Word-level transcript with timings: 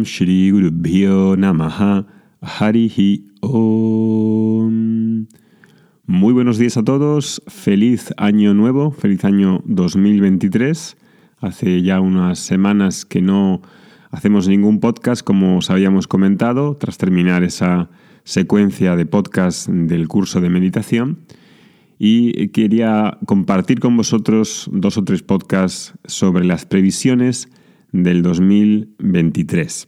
Om 0.00 0.06
Shri 0.06 0.50
Gurubhyo 0.50 1.36
Namaha 1.36 2.06
Harihi 2.40 3.26
Om. 3.42 5.26
Muy 6.06 6.32
buenos 6.32 6.56
días 6.56 6.78
a 6.78 6.82
todos, 6.82 7.42
feliz 7.48 8.14
año 8.16 8.54
nuevo, 8.54 8.92
feliz 8.92 9.26
año 9.26 9.60
2023. 9.66 10.96
Hace 11.40 11.82
ya 11.82 12.00
unas 12.00 12.38
semanas 12.38 13.04
que 13.04 13.20
no 13.20 13.60
hacemos 14.10 14.48
ningún 14.48 14.80
podcast 14.80 15.22
como 15.22 15.58
os 15.58 15.68
habíamos 15.68 16.08
comentado, 16.08 16.78
tras 16.78 16.96
terminar 16.96 17.42
esa 17.42 17.90
secuencia 18.24 18.96
de 18.96 19.04
podcast 19.04 19.68
del 19.68 20.08
curso 20.08 20.40
de 20.40 20.48
meditación. 20.48 21.18
Y 21.98 22.48
quería 22.48 23.18
compartir 23.26 23.80
con 23.80 23.98
vosotros 23.98 24.70
dos 24.72 24.96
o 24.96 25.04
tres 25.04 25.22
podcasts 25.22 25.92
sobre 26.06 26.46
las 26.46 26.64
previsiones 26.64 27.50
del 27.92 28.22
2023. 28.22 29.86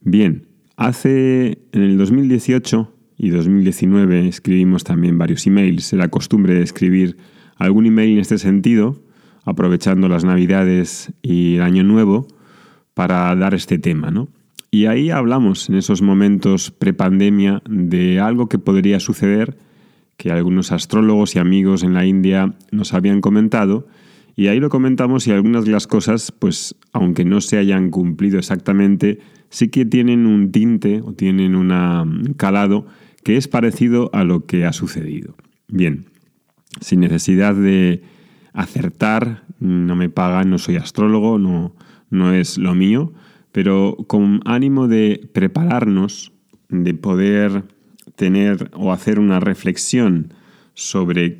Bien, 0.00 0.46
hace 0.76 1.58
en 1.72 1.82
el 1.82 1.98
2018 1.98 2.92
y 3.16 3.30
2019 3.30 4.28
escribimos 4.28 4.84
también 4.84 5.18
varios 5.18 5.46
emails. 5.46 5.92
Era 5.92 6.08
costumbre 6.08 6.54
de 6.54 6.62
escribir 6.62 7.16
algún 7.56 7.86
email 7.86 8.12
en 8.12 8.18
este 8.18 8.38
sentido, 8.38 9.00
aprovechando 9.44 10.08
las 10.08 10.24
Navidades 10.24 11.12
y 11.22 11.56
el 11.56 11.62
Año 11.62 11.84
Nuevo, 11.84 12.26
para 12.94 13.34
dar 13.34 13.54
este 13.54 13.78
tema, 13.78 14.10
¿no? 14.10 14.28
Y 14.70 14.86
ahí 14.86 15.10
hablamos 15.10 15.68
en 15.68 15.76
esos 15.76 16.02
momentos 16.02 16.72
prepandemia 16.72 17.62
de 17.68 18.18
algo 18.18 18.48
que 18.48 18.58
podría 18.58 18.98
suceder, 18.98 19.56
que 20.16 20.32
algunos 20.32 20.72
astrólogos 20.72 21.36
y 21.36 21.38
amigos 21.38 21.84
en 21.84 21.94
la 21.94 22.06
India 22.06 22.54
nos 22.72 22.92
habían 22.92 23.20
comentado, 23.20 23.86
y 24.36 24.48
ahí 24.48 24.60
lo 24.60 24.68
comentamos 24.68 25.26
y 25.26 25.32
algunas 25.32 25.64
de 25.64 25.70
las 25.70 25.86
cosas, 25.86 26.32
pues 26.32 26.74
aunque 26.92 27.24
no 27.24 27.40
se 27.40 27.58
hayan 27.58 27.90
cumplido 27.90 28.38
exactamente, 28.38 29.20
sí 29.48 29.68
que 29.68 29.84
tienen 29.84 30.26
un 30.26 30.50
tinte 30.50 31.00
o 31.02 31.12
tienen 31.12 31.54
un 31.54 32.34
calado 32.36 32.86
que 33.22 33.36
es 33.36 33.48
parecido 33.48 34.10
a 34.12 34.24
lo 34.24 34.46
que 34.46 34.64
ha 34.64 34.72
sucedido. 34.72 35.34
Bien, 35.68 36.06
sin 36.80 37.00
necesidad 37.00 37.54
de 37.54 38.02
acertar, 38.52 39.44
no 39.60 39.96
me 39.96 40.08
pagan, 40.08 40.50
no 40.50 40.58
soy 40.58 40.76
astrólogo, 40.76 41.38
no, 41.38 41.74
no 42.10 42.32
es 42.32 42.58
lo 42.58 42.74
mío, 42.74 43.12
pero 43.52 43.96
con 44.08 44.40
ánimo 44.44 44.88
de 44.88 45.28
prepararnos, 45.32 46.32
de 46.68 46.94
poder 46.94 47.64
tener 48.16 48.70
o 48.74 48.92
hacer 48.92 49.18
una 49.18 49.40
reflexión 49.40 50.34
sobre 50.74 51.38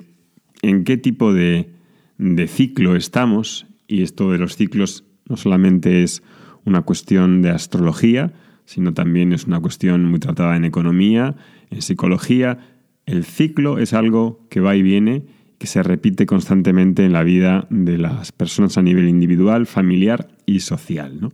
en 0.62 0.84
qué 0.84 0.96
tipo 0.96 1.32
de 1.32 1.73
de 2.18 2.46
ciclo 2.46 2.96
estamos, 2.96 3.66
y 3.86 4.02
esto 4.02 4.30
de 4.30 4.38
los 4.38 4.56
ciclos 4.56 5.04
no 5.28 5.36
solamente 5.36 6.02
es 6.02 6.22
una 6.64 6.82
cuestión 6.82 7.42
de 7.42 7.50
astrología, 7.50 8.32
sino 8.64 8.94
también 8.94 9.32
es 9.32 9.44
una 9.44 9.60
cuestión 9.60 10.04
muy 10.06 10.18
tratada 10.18 10.56
en 10.56 10.64
economía, 10.64 11.36
en 11.70 11.82
psicología. 11.82 12.58
El 13.06 13.24
ciclo 13.24 13.78
es 13.78 13.92
algo 13.92 14.46
que 14.48 14.60
va 14.60 14.74
y 14.76 14.82
viene, 14.82 15.26
que 15.58 15.66
se 15.66 15.82
repite 15.82 16.26
constantemente 16.26 17.04
en 17.04 17.12
la 17.12 17.22
vida 17.22 17.66
de 17.70 17.98
las 17.98 18.32
personas 18.32 18.78
a 18.78 18.82
nivel 18.82 19.08
individual, 19.08 19.66
familiar 19.66 20.28
y 20.46 20.60
social. 20.60 21.30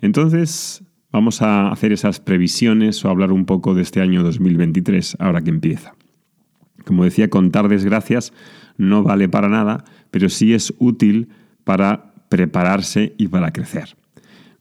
Entonces, 0.00 0.84
vamos 1.10 1.42
a 1.42 1.70
hacer 1.70 1.92
esas 1.92 2.20
previsiones 2.20 3.04
o 3.04 3.10
hablar 3.10 3.32
un 3.32 3.46
poco 3.46 3.74
de 3.74 3.82
este 3.82 4.00
año 4.00 4.22
2023, 4.22 5.16
ahora 5.18 5.42
que 5.42 5.50
empieza. 5.50 5.94
Como 6.84 7.04
decía, 7.04 7.30
contar 7.30 7.68
desgracias 7.68 8.32
no 8.76 9.02
vale 9.02 9.28
para 9.28 9.48
nada, 9.48 9.84
pero 10.10 10.28
sí 10.28 10.54
es 10.54 10.74
útil 10.78 11.28
para 11.64 12.12
prepararse 12.28 13.14
y 13.18 13.28
para 13.28 13.52
crecer. 13.52 13.96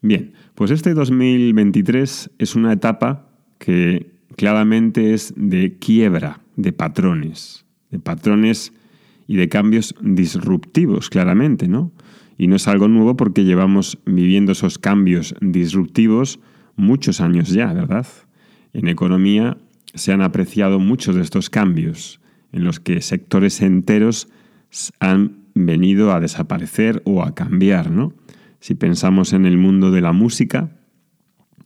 Bien, 0.02 0.34
pues 0.56 0.72
este 0.72 0.94
2023 0.94 2.32
es 2.38 2.56
una 2.56 2.74
etapa 2.74 3.28
que 3.58 4.12
claramente 4.36 5.14
es 5.14 5.34
de 5.36 5.78
quiebra 5.80 6.42
de 6.56 6.74
patrones, 6.74 7.66
de 7.92 8.00
patrones 8.00 8.74
y 9.28 9.38
de 9.38 9.50
cambios 9.50 9.96
disruptivos, 10.02 11.10
claramente, 11.10 11.68
¿no? 11.68 11.92
Y 12.38 12.48
no 12.48 12.56
es 12.56 12.68
algo 12.68 12.88
nuevo 12.88 13.16
porque 13.16 13.46
llevamos 13.46 14.00
viviendo 14.06 14.52
esos 14.52 14.78
cambios 14.78 15.36
disruptivos 15.40 16.40
muchos 16.76 17.22
años 17.22 17.50
ya, 17.50 17.72
¿verdad? 17.72 18.08
En 18.74 18.88
economía 18.88 19.58
se 19.94 20.12
han 20.12 20.22
apreciado 20.22 20.80
muchos 20.80 21.16
de 21.16 21.22
estos 21.22 21.50
cambios 21.50 22.20
en 22.52 22.64
los 22.64 22.80
que 22.80 23.02
sectores 23.02 23.62
enteros 23.62 24.28
han 25.00 25.44
venido 25.56 26.14
a 26.14 26.20
desaparecer 26.20 27.02
o 27.06 27.24
a 27.24 27.36
cambiar, 27.36 27.92
¿no? 27.92 28.14
Si 28.60 28.76
pensamos 28.76 29.34
en 29.34 29.46
el 29.46 29.58
mundo 29.58 29.92
de 29.92 30.02
la 30.02 30.14
música, 30.14 30.72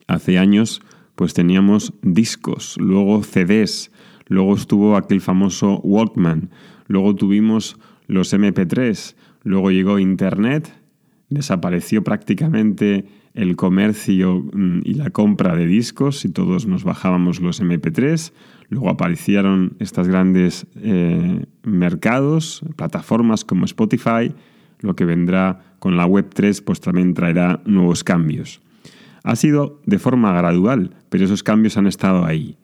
hace 0.08 0.38
años 0.38 0.82
pues 1.16 1.34
teníamos 1.34 1.94
discos, 2.02 2.78
luego 2.80 3.24
CDs, 3.24 3.92
luego 4.28 4.56
estuvo 4.56 4.96
aquel 4.96 5.22
famoso 5.22 5.80
Walkman, 5.84 6.52
luego 6.88 7.16
tuvimos 7.16 7.78
los 8.08 8.34
MP3, 8.34 9.16
luego 9.44 9.72
llegó 9.72 10.00
Internet, 10.00 10.74
desapareció 11.30 12.04
prácticamente 12.04 13.06
el 13.38 13.56
comercio 13.56 14.44
mm, 14.52 14.80
y 14.84 14.96
la 14.96 15.12
compra 15.12 15.56
de 15.56 15.68
discos 15.68 16.26
y 16.26 16.30
todos 16.30 16.66
nos 16.66 16.84
bajábamos 16.84 17.40
los 17.40 17.62
MP3. 17.62 18.34
Luego 18.70 18.90
aparecieron 18.90 19.78
estos 19.80 20.08
grandes 20.08 20.66
eh, 20.76 21.46
mercados, 21.64 22.64
plataformas 22.76 23.46
como 23.46 23.66
Spotify. 23.66 24.34
Lo 24.80 24.96
que 24.96 25.06
vendrá 25.06 25.76
con 25.78 25.98
la 25.98 26.08
Web3 26.08 26.64
pues 26.64 26.82
también 26.82 27.14
traerá 27.14 27.62
nuevos 27.66 28.04
cambios. 28.04 28.60
Ha 29.24 29.36
sido 29.36 29.82
de 29.86 30.00
forma 30.00 30.34
gradual, 30.34 30.96
pero 31.10 31.26
esos 31.26 31.44
cambios 31.44 31.78
han 31.78 31.86
estado 31.86 32.26
ahí. 32.26 32.58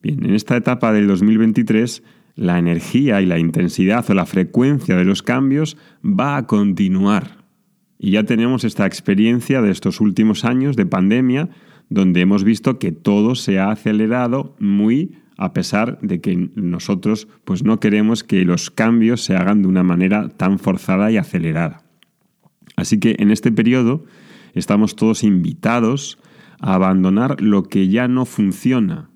Bien, 0.00 0.24
en 0.24 0.34
esta 0.34 0.56
etapa 0.56 0.92
del 0.92 1.08
2023 1.08 2.04
la 2.36 2.58
energía 2.58 3.20
y 3.20 3.26
la 3.26 3.40
intensidad 3.40 4.08
o 4.08 4.14
la 4.14 4.26
frecuencia 4.26 4.96
de 4.96 5.04
los 5.04 5.22
cambios 5.24 5.76
va 6.04 6.36
a 6.36 6.46
continuar 6.46 7.39
y 8.00 8.12
ya 8.12 8.24
tenemos 8.24 8.64
esta 8.64 8.86
experiencia 8.86 9.60
de 9.60 9.70
estos 9.70 10.00
últimos 10.00 10.46
años 10.46 10.74
de 10.74 10.86
pandemia, 10.86 11.50
donde 11.90 12.22
hemos 12.22 12.44
visto 12.44 12.78
que 12.78 12.92
todo 12.92 13.34
se 13.34 13.58
ha 13.58 13.70
acelerado 13.70 14.56
muy 14.58 15.18
a 15.36 15.52
pesar 15.52 15.98
de 16.00 16.20
que 16.20 16.50
nosotros 16.54 17.28
pues 17.44 17.62
no 17.62 17.78
queremos 17.78 18.24
que 18.24 18.44
los 18.44 18.70
cambios 18.70 19.22
se 19.22 19.36
hagan 19.36 19.62
de 19.62 19.68
una 19.68 19.82
manera 19.82 20.30
tan 20.30 20.58
forzada 20.58 21.10
y 21.10 21.18
acelerada. 21.18 21.82
Así 22.76 22.98
que 22.98 23.16
en 23.18 23.30
este 23.30 23.52
periodo 23.52 24.04
estamos 24.54 24.96
todos 24.96 25.22
invitados 25.22 26.18
a 26.58 26.74
abandonar 26.74 27.40
lo 27.40 27.64
que 27.64 27.88
ya 27.88 28.08
no 28.08 28.24
funciona, 28.24 29.10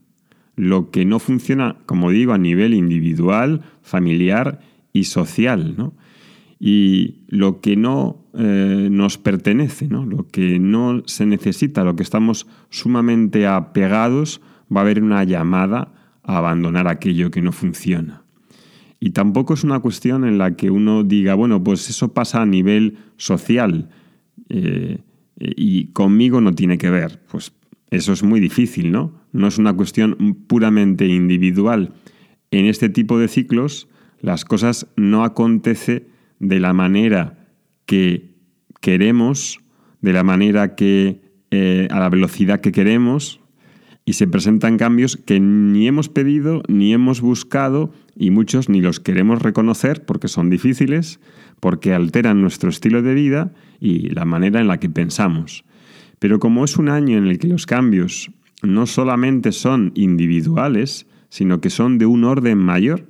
lo 0.56 0.90
que 0.90 1.06
no 1.06 1.18
funciona, 1.18 1.76
como 1.86 2.10
digo, 2.10 2.32
a 2.34 2.38
nivel 2.38 2.74
individual, 2.74 3.62
familiar 3.82 4.60
y 4.92 5.04
social, 5.04 5.74
¿no? 5.76 5.94
Y 6.58 7.22
lo 7.28 7.60
que 7.60 7.76
no 7.76 8.24
eh, 8.34 8.88
nos 8.90 9.18
pertenece, 9.18 9.88
¿no? 9.88 10.06
lo 10.06 10.28
que 10.28 10.58
no 10.58 11.02
se 11.06 11.26
necesita, 11.26 11.84
lo 11.84 11.96
que 11.96 12.02
estamos 12.02 12.46
sumamente 12.70 13.46
apegados, 13.46 14.40
va 14.74 14.80
a 14.80 14.84
haber 14.84 15.02
una 15.02 15.24
llamada 15.24 15.92
a 16.22 16.38
abandonar 16.38 16.88
aquello 16.88 17.30
que 17.30 17.42
no 17.42 17.52
funciona. 17.52 18.22
Y 19.00 19.10
tampoco 19.10 19.54
es 19.54 19.64
una 19.64 19.80
cuestión 19.80 20.24
en 20.24 20.38
la 20.38 20.56
que 20.56 20.70
uno 20.70 21.04
diga, 21.04 21.34
bueno, 21.34 21.62
pues 21.62 21.90
eso 21.90 22.14
pasa 22.14 22.40
a 22.40 22.46
nivel 22.46 22.96
social 23.18 23.90
eh, 24.48 25.00
y 25.36 25.86
conmigo 25.88 26.40
no 26.40 26.54
tiene 26.54 26.78
que 26.78 26.88
ver. 26.88 27.20
Pues 27.30 27.52
eso 27.90 28.12
es 28.14 28.22
muy 28.22 28.40
difícil, 28.40 28.90
¿no? 28.90 29.12
No 29.32 29.46
es 29.46 29.58
una 29.58 29.74
cuestión 29.74 30.38
puramente 30.46 31.06
individual. 31.06 31.92
En 32.50 32.64
este 32.66 32.88
tipo 32.88 33.18
de 33.18 33.28
ciclos 33.28 33.88
las 34.20 34.46
cosas 34.46 34.86
no 34.96 35.22
acontecen 35.22 36.08
de 36.38 36.60
la 36.60 36.72
manera 36.72 37.46
que 37.86 38.34
queremos, 38.80 39.60
de 40.00 40.12
la 40.12 40.24
manera 40.24 40.74
que 40.74 41.22
eh, 41.50 41.88
a 41.90 42.00
la 42.00 42.08
velocidad 42.08 42.60
que 42.60 42.72
queremos, 42.72 43.40
y 44.06 44.14
se 44.14 44.26
presentan 44.26 44.76
cambios 44.76 45.16
que 45.16 45.40
ni 45.40 45.88
hemos 45.88 46.08
pedido, 46.08 46.62
ni 46.68 46.92
hemos 46.92 47.20
buscado, 47.20 47.92
y 48.16 48.30
muchos 48.30 48.68
ni 48.68 48.80
los 48.80 49.00
queremos 49.00 49.40
reconocer 49.40 50.04
porque 50.04 50.28
son 50.28 50.50
difíciles, 50.50 51.20
porque 51.60 51.94
alteran 51.94 52.42
nuestro 52.42 52.68
estilo 52.68 53.02
de 53.02 53.14
vida 53.14 53.52
y 53.80 54.10
la 54.10 54.24
manera 54.24 54.60
en 54.60 54.68
la 54.68 54.78
que 54.78 54.90
pensamos. 54.90 55.64
Pero 56.18 56.38
como 56.38 56.64
es 56.64 56.76
un 56.76 56.88
año 56.88 57.16
en 57.16 57.26
el 57.26 57.38
que 57.38 57.48
los 57.48 57.66
cambios 57.66 58.30
no 58.62 58.86
solamente 58.86 59.52
son 59.52 59.92
individuales, 59.94 61.06
sino 61.30 61.60
que 61.60 61.70
son 61.70 61.98
de 61.98 62.06
un 62.06 62.24
orden 62.24 62.58
mayor, 62.58 63.08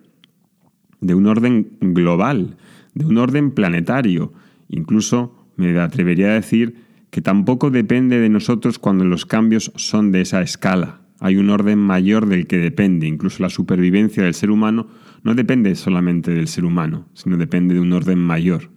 de 1.00 1.14
un 1.14 1.26
orden 1.26 1.76
global, 1.80 2.56
de 2.94 3.04
un 3.04 3.18
orden 3.18 3.50
planetario. 3.50 4.32
Incluso 4.68 5.48
me 5.56 5.78
atrevería 5.78 6.28
a 6.28 6.34
decir 6.34 6.76
que 7.10 7.20
tampoco 7.20 7.70
depende 7.70 8.18
de 8.18 8.28
nosotros 8.28 8.78
cuando 8.78 9.04
los 9.04 9.26
cambios 9.26 9.72
son 9.76 10.10
de 10.10 10.22
esa 10.22 10.42
escala. 10.42 11.00
Hay 11.20 11.36
un 11.36 11.50
orden 11.50 11.78
mayor 11.78 12.26
del 12.26 12.46
que 12.46 12.58
depende. 12.58 13.06
Incluso 13.06 13.42
la 13.42 13.50
supervivencia 13.50 14.24
del 14.24 14.34
ser 14.34 14.50
humano 14.50 14.88
no 15.22 15.34
depende 15.34 15.74
solamente 15.74 16.32
del 16.32 16.48
ser 16.48 16.64
humano, 16.64 17.06
sino 17.14 17.36
depende 17.36 17.74
de 17.74 17.80
un 17.80 17.92
orden 17.92 18.18
mayor. 18.18 18.70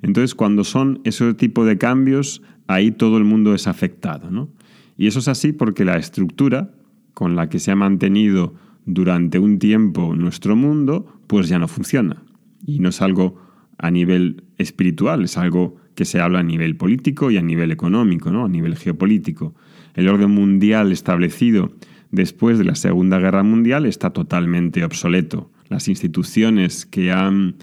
Entonces, 0.00 0.34
cuando 0.34 0.64
son 0.64 1.00
ese 1.04 1.34
tipo 1.34 1.64
de 1.64 1.78
cambios 1.78 2.42
ahí 2.66 2.90
todo 2.92 3.18
el 3.18 3.24
mundo 3.24 3.54
es 3.54 3.66
afectado. 3.66 4.30
¿no? 4.30 4.48
Y 4.96 5.06
eso 5.06 5.18
es 5.18 5.28
así 5.28 5.52
porque 5.52 5.84
la 5.84 5.96
estructura 5.96 6.74
con 7.14 7.36
la 7.36 7.48
que 7.48 7.58
se 7.58 7.70
ha 7.70 7.76
mantenido 7.76 8.54
durante 8.84 9.38
un 9.38 9.58
tiempo 9.58 10.16
nuestro 10.16 10.56
mundo, 10.56 11.20
pues 11.26 11.48
ya 11.48 11.58
no 11.58 11.68
funciona. 11.68 12.22
Y 12.66 12.80
no 12.80 12.88
es 12.88 13.02
algo 13.02 13.36
a 13.82 13.90
nivel 13.90 14.44
espiritual, 14.58 15.24
es 15.24 15.36
algo 15.36 15.76
que 15.94 16.04
se 16.04 16.20
habla 16.20 16.38
a 16.38 16.42
nivel 16.42 16.76
político 16.76 17.30
y 17.30 17.36
a 17.36 17.42
nivel 17.42 17.70
económico, 17.70 18.30
¿no? 18.30 18.46
a 18.46 18.48
nivel 18.48 18.76
geopolítico. 18.76 19.54
El 19.94 20.08
orden 20.08 20.30
mundial 20.30 20.92
establecido 20.92 21.72
después 22.10 22.58
de 22.58 22.64
la 22.64 22.76
Segunda 22.76 23.18
Guerra 23.18 23.42
Mundial 23.42 23.84
está 23.84 24.10
totalmente 24.10 24.84
obsoleto. 24.84 25.50
Las 25.68 25.88
instituciones 25.88 26.86
que 26.86 27.10
han 27.10 27.56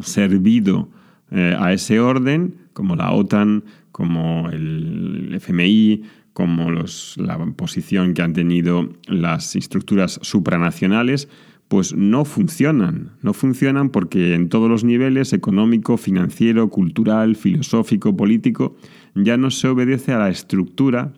servido 0.00 0.90
eh, 1.30 1.56
a 1.58 1.72
ese 1.72 2.00
orden, 2.00 2.54
como 2.72 2.94
la 2.94 3.12
OTAN, 3.12 3.64
como 3.90 4.50
el 4.50 5.32
FMI, 5.34 6.02
como 6.34 6.70
la 7.16 7.38
posición 7.56 8.12
que 8.12 8.20
han 8.20 8.34
tenido 8.34 8.90
las 9.06 9.56
estructuras 9.56 10.20
supranacionales, 10.22 11.30
pues 11.68 11.94
no 11.94 12.24
funcionan. 12.24 13.12
No 13.22 13.32
funcionan 13.32 13.90
porque 13.90 14.34
en 14.34 14.48
todos 14.48 14.70
los 14.70 14.84
niveles, 14.84 15.32
económico, 15.32 15.96
financiero, 15.96 16.68
cultural, 16.68 17.36
filosófico, 17.36 18.16
político, 18.16 18.76
ya 19.14 19.36
no 19.36 19.50
se 19.50 19.68
obedece 19.68 20.12
a 20.12 20.18
la 20.18 20.28
estructura 20.28 21.12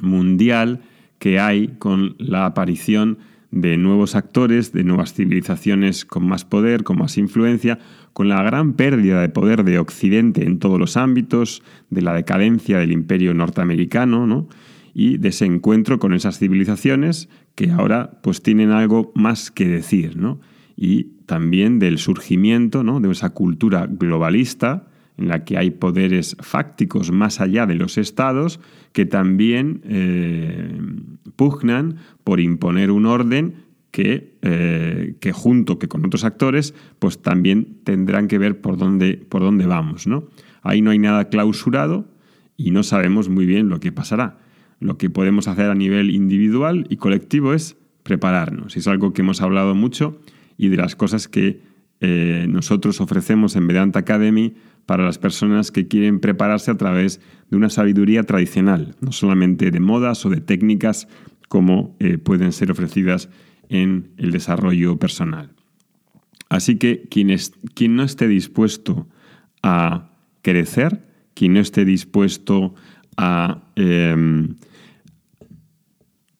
mundial 0.00 0.82
que 1.18 1.38
hay 1.38 1.68
con 1.78 2.16
la 2.18 2.46
aparición 2.46 3.18
de 3.50 3.76
nuevos 3.76 4.16
actores, 4.16 4.72
de 4.72 4.82
nuevas 4.82 5.14
civilizaciones 5.14 6.04
con 6.04 6.26
más 6.26 6.44
poder, 6.44 6.82
con 6.82 6.98
más 6.98 7.16
influencia, 7.16 7.78
con 8.12 8.28
la 8.28 8.42
gran 8.42 8.72
pérdida 8.72 9.20
de 9.20 9.28
poder 9.28 9.62
de 9.62 9.78
Occidente 9.78 10.44
en 10.44 10.58
todos 10.58 10.78
los 10.78 10.96
ámbitos, 10.96 11.62
de 11.88 12.02
la 12.02 12.12
decadencia 12.12 12.78
del 12.78 12.90
imperio 12.90 13.32
norteamericano, 13.32 14.26
¿no? 14.26 14.48
Y 14.94 15.18
de 15.18 15.28
ese 15.28 15.44
encuentro 15.44 15.98
con 15.98 16.14
esas 16.14 16.38
civilizaciones 16.38 17.28
que 17.56 17.70
ahora 17.72 18.20
pues 18.22 18.42
tienen 18.42 18.70
algo 18.70 19.12
más 19.14 19.50
que 19.50 19.68
decir, 19.68 20.16
¿no? 20.16 20.40
y 20.76 21.04
también 21.26 21.78
del 21.78 21.98
surgimiento 21.98 22.82
¿no? 22.82 23.00
de 23.00 23.10
esa 23.10 23.30
cultura 23.30 23.86
globalista 23.90 24.86
en 25.16 25.28
la 25.28 25.44
que 25.44 25.58
hay 25.58 25.70
poderes 25.70 26.36
fácticos 26.40 27.12
más 27.12 27.40
allá 27.40 27.66
de 27.66 27.76
los 27.76 27.98
estados 27.98 28.60
que 28.92 29.06
también 29.06 29.82
eh, 29.84 30.80
pugnan 31.36 31.96
por 32.24 32.40
imponer 32.40 32.90
un 32.90 33.06
orden 33.06 33.64
que, 33.90 34.36
eh, 34.42 35.14
que, 35.20 35.32
junto 35.32 35.78
que 35.78 35.86
con 35.86 36.04
otros 36.04 36.24
actores, 36.24 36.74
pues 36.98 37.22
también 37.22 37.78
tendrán 37.84 38.26
que 38.26 38.38
ver 38.38 38.60
por 38.60 38.76
dónde, 38.76 39.16
por 39.16 39.42
dónde 39.42 39.66
vamos. 39.66 40.08
¿no? 40.08 40.24
Ahí 40.62 40.82
no 40.82 40.90
hay 40.90 40.98
nada 40.98 41.28
clausurado 41.28 42.08
y 42.56 42.72
no 42.72 42.82
sabemos 42.82 43.28
muy 43.28 43.46
bien 43.46 43.68
lo 43.68 43.78
que 43.78 43.92
pasará. 43.92 44.38
Lo 44.84 44.98
que 44.98 45.08
podemos 45.08 45.48
hacer 45.48 45.70
a 45.70 45.74
nivel 45.74 46.10
individual 46.10 46.86
y 46.90 46.96
colectivo 46.96 47.54
es 47.54 47.78
prepararnos. 48.02 48.76
Es 48.76 48.86
algo 48.86 49.14
que 49.14 49.22
hemos 49.22 49.40
hablado 49.40 49.74
mucho 49.74 50.20
y 50.58 50.68
de 50.68 50.76
las 50.76 50.94
cosas 50.94 51.26
que 51.26 51.62
eh, 52.00 52.44
nosotros 52.50 53.00
ofrecemos 53.00 53.56
en 53.56 53.66
Vedanta 53.66 54.00
Academy 54.00 54.52
para 54.84 55.02
las 55.02 55.16
personas 55.16 55.70
que 55.70 55.88
quieren 55.88 56.20
prepararse 56.20 56.70
a 56.70 56.76
través 56.76 57.22
de 57.50 57.56
una 57.56 57.70
sabiduría 57.70 58.24
tradicional, 58.24 58.94
no 59.00 59.10
solamente 59.10 59.70
de 59.70 59.80
modas 59.80 60.26
o 60.26 60.28
de 60.28 60.42
técnicas 60.42 61.08
como 61.48 61.96
eh, 61.98 62.18
pueden 62.18 62.52
ser 62.52 62.70
ofrecidas 62.70 63.30
en 63.70 64.10
el 64.18 64.32
desarrollo 64.32 64.98
personal. 64.98 65.48
Así 66.50 66.76
que 66.76 67.08
quien, 67.08 67.34
quien 67.72 67.96
no 67.96 68.02
esté 68.02 68.28
dispuesto 68.28 69.08
a 69.62 70.10
crecer, 70.42 71.00
quien 71.32 71.54
no 71.54 71.60
esté 71.60 71.86
dispuesto 71.86 72.74
a, 73.16 73.62
em, 73.76 74.56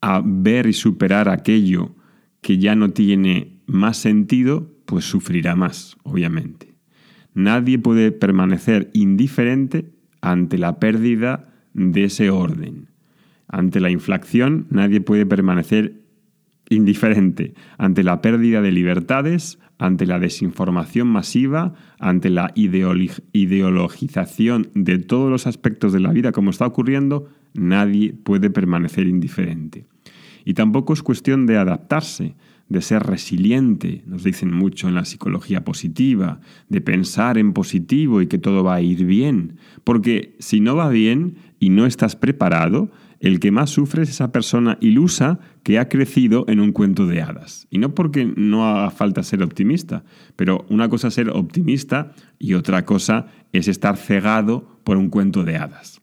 a 0.07 0.21
ver 0.23 0.67
y 0.67 0.75
superar 0.75 1.31
aquello 1.31 1.95
que 2.43 2.59
ya 2.59 2.75
no 2.75 2.91
tiene 2.91 3.57
más 3.65 3.97
sentido, 3.97 4.71
pues 4.85 5.07
sufrirá 5.07 5.57
más, 5.57 5.97
obviamente. 6.03 6.75
Nadie 7.33 7.79
puede 7.79 8.13
permanecer 8.13 8.91
indiferente 8.93 9.95
ante 10.21 10.59
la 10.59 10.79
pérdida 10.79 11.55
de 11.73 12.05
ese 12.05 12.29
orden. 12.29 12.91
Ante 13.49 13.81
la 13.81 13.91
inflación, 13.91 14.67
nadie 14.69 15.01
puede 15.01 15.25
permanecer 15.25 16.03
indiferente 16.69 17.55
ante 17.79 18.03
la 18.03 18.21
pérdida 18.21 18.61
de 18.61 18.73
libertades, 18.73 19.59
ante 19.79 20.05
la 20.05 20.19
desinformación 20.19 21.09
masiva, 21.09 21.73
ante 21.99 22.29
la 22.29 22.53
ideologización 22.55 24.69
de 24.75 24.99
todos 24.99 25.31
los 25.31 25.47
aspectos 25.47 25.95
de 25.95 26.01
la 26.01 26.13
vida 26.13 26.33
como 26.33 26.51
está 26.51 26.67
ocurriendo, 26.67 27.31
nadie 27.55 28.13
puede 28.13 28.51
permanecer 28.51 29.07
indiferente. 29.07 29.87
Y 30.45 30.55
tampoco 30.55 30.93
es 30.93 31.03
cuestión 31.03 31.47
de 31.47 31.57
adaptarse, 31.57 32.35
de 32.69 32.81
ser 32.81 33.03
resiliente, 33.03 34.03
nos 34.07 34.25
dicen 34.25 34.53
mucho 34.53 34.89
en 34.89 34.95
la 34.95 35.05
psicología 35.05 35.65
positiva, 35.65 36.41
de 36.69 36.81
pensar 36.81 37.39
en 37.39 37.53
positivo 37.53 38.23
y 38.23 38.27
que 38.27 38.39
todo 38.39 38.65
va 38.65 38.77
a 38.77 38.81
ir 38.81 39.05
bien, 39.05 39.59
porque 39.85 40.35
si 40.39 40.61
no 40.61 40.75
va 40.75 40.89
bien 40.89 41.37
y 41.61 41.69
no 41.69 41.87
estás 41.87 42.17
preparado, 42.17 42.91
el 43.21 43.41
que 43.41 43.51
más 43.51 43.71
sufre 43.71 44.03
es 44.03 44.11
esa 44.11 44.33
persona 44.33 44.77
ilusa 44.81 45.41
que 45.63 45.79
ha 45.79 45.89
crecido 45.89 46.45
en 46.47 46.61
un 46.61 46.73
cuento 46.73 47.07
de 47.07 47.23
hadas. 47.23 47.67
Y 47.71 47.79
no 47.79 47.95
porque 47.95 48.31
no 48.37 48.67
haga 48.69 48.91
falta 48.91 49.23
ser 49.23 49.43
optimista, 49.43 50.05
pero 50.37 50.67
una 50.69 50.91
cosa 50.91 51.09
es 51.09 51.15
ser 51.15 51.31
optimista 51.31 52.13
y 52.39 52.53
otra 52.53 52.85
cosa 52.85 53.27
es 53.53 53.69
estar 53.69 53.97
cegado 53.97 54.79
por 54.85 54.99
un 54.99 55.09
cuento 55.09 55.43
de 55.43 55.57
hadas. 55.57 56.03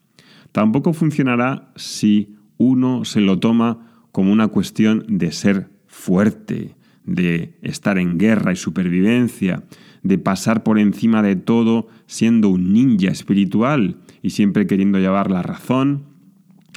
Tampoco 0.52 0.94
funcionará 0.94 1.72
si 1.76 2.38
uno 2.58 3.06
se 3.06 3.22
lo 3.22 3.38
toma 3.38 3.91
como 4.12 4.32
una 4.32 4.48
cuestión 4.48 5.06
de 5.08 5.32
ser 5.32 5.70
fuerte, 5.88 6.76
de 7.04 7.58
estar 7.62 7.98
en 7.98 8.18
guerra 8.18 8.54
y 8.54 8.56
supervivencia, 8.56 9.64
de 10.04 10.18
pasar 10.18 10.64
por 10.64 10.80
encima 10.80 11.22
de 11.22 11.36
todo 11.36 11.88
siendo 12.06 12.50
un 12.50 12.74
ninja 12.74 13.10
espiritual 13.10 13.98
y 14.22 14.32
siempre 14.32 14.68
queriendo 14.68 15.00
llevar 15.00 15.30
la 15.32 15.42
razón 15.42 16.12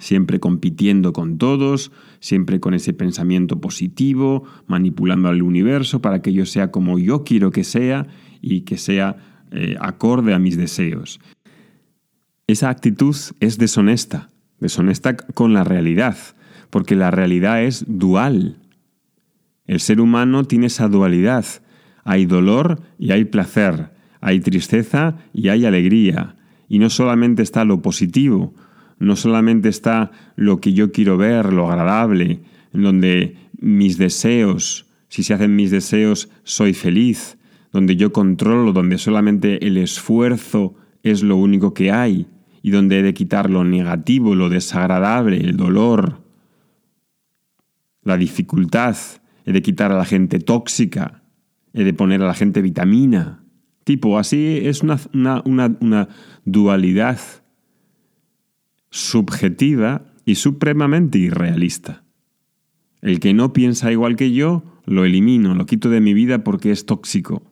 siempre 0.00 0.40
compitiendo 0.40 1.12
con 1.12 1.38
todos, 1.38 1.92
siempre 2.20 2.60
con 2.60 2.74
ese 2.74 2.92
pensamiento 2.92 3.60
positivo, 3.60 4.44
manipulando 4.66 5.28
al 5.28 5.42
universo 5.42 6.00
para 6.02 6.20
que 6.20 6.32
yo 6.32 6.46
sea 6.46 6.70
como 6.70 6.98
yo 6.98 7.24
quiero 7.24 7.50
que 7.50 7.64
sea 7.64 8.06
y 8.40 8.62
que 8.62 8.76
sea 8.76 9.16
eh, 9.50 9.76
acorde 9.80 10.34
a 10.34 10.38
mis 10.38 10.56
deseos. 10.56 11.20
Esa 12.46 12.68
actitud 12.68 13.16
es 13.40 13.56
deshonesta, 13.56 14.28
deshonesta 14.60 15.16
con 15.16 15.54
la 15.54 15.64
realidad, 15.64 16.16
porque 16.70 16.94
la 16.94 17.10
realidad 17.10 17.62
es 17.62 17.84
dual. 17.86 18.58
El 19.66 19.80
ser 19.80 20.00
humano 20.00 20.44
tiene 20.44 20.66
esa 20.66 20.88
dualidad. 20.88 21.44
Hay 22.04 22.26
dolor 22.26 22.82
y 22.98 23.12
hay 23.12 23.24
placer, 23.24 23.90
hay 24.20 24.40
tristeza 24.40 25.16
y 25.32 25.48
hay 25.48 25.64
alegría. 25.64 26.36
Y 26.68 26.78
no 26.78 26.90
solamente 26.90 27.42
está 27.42 27.64
lo 27.64 27.80
positivo, 27.80 28.54
no 28.98 29.16
solamente 29.16 29.68
está 29.68 30.10
lo 30.36 30.60
que 30.60 30.72
yo 30.72 30.92
quiero 30.92 31.16
ver, 31.16 31.52
lo 31.52 31.70
agradable, 31.70 32.40
en 32.72 32.82
donde 32.82 33.36
mis 33.58 33.98
deseos, 33.98 34.86
si 35.08 35.22
se 35.22 35.34
hacen 35.34 35.56
mis 35.56 35.70
deseos, 35.70 36.28
soy 36.42 36.74
feliz, 36.74 37.38
donde 37.72 37.96
yo 37.96 38.12
controlo, 38.12 38.72
donde 38.72 38.98
solamente 38.98 39.66
el 39.66 39.76
esfuerzo 39.76 40.74
es 41.02 41.22
lo 41.22 41.36
único 41.36 41.74
que 41.74 41.90
hay, 41.90 42.26
y 42.62 42.70
donde 42.70 42.98
he 42.98 43.02
de 43.02 43.14
quitar 43.14 43.50
lo 43.50 43.64
negativo, 43.64 44.34
lo 44.34 44.48
desagradable, 44.48 45.38
el 45.38 45.56
dolor, 45.56 46.23
la 48.04 48.16
dificultad, 48.16 48.96
he 49.44 49.52
de 49.52 49.62
quitar 49.62 49.92
a 49.92 49.96
la 49.96 50.04
gente 50.04 50.38
tóxica, 50.38 51.22
he 51.72 51.84
de 51.84 51.92
poner 51.92 52.22
a 52.22 52.26
la 52.26 52.34
gente 52.34 52.62
vitamina. 52.62 53.42
Tipo, 53.84 54.18
así 54.18 54.60
es 54.62 54.82
una, 54.82 54.98
una, 55.44 55.76
una 55.80 56.08
dualidad 56.44 57.18
subjetiva 58.90 60.06
y 60.24 60.36
supremamente 60.36 61.18
irrealista. 61.18 62.04
El 63.02 63.20
que 63.20 63.34
no 63.34 63.52
piensa 63.52 63.92
igual 63.92 64.16
que 64.16 64.32
yo, 64.32 64.62
lo 64.86 65.04
elimino, 65.04 65.54
lo 65.54 65.66
quito 65.66 65.90
de 65.90 66.00
mi 66.00 66.14
vida 66.14 66.44
porque 66.44 66.70
es 66.70 66.86
tóxico. 66.86 67.42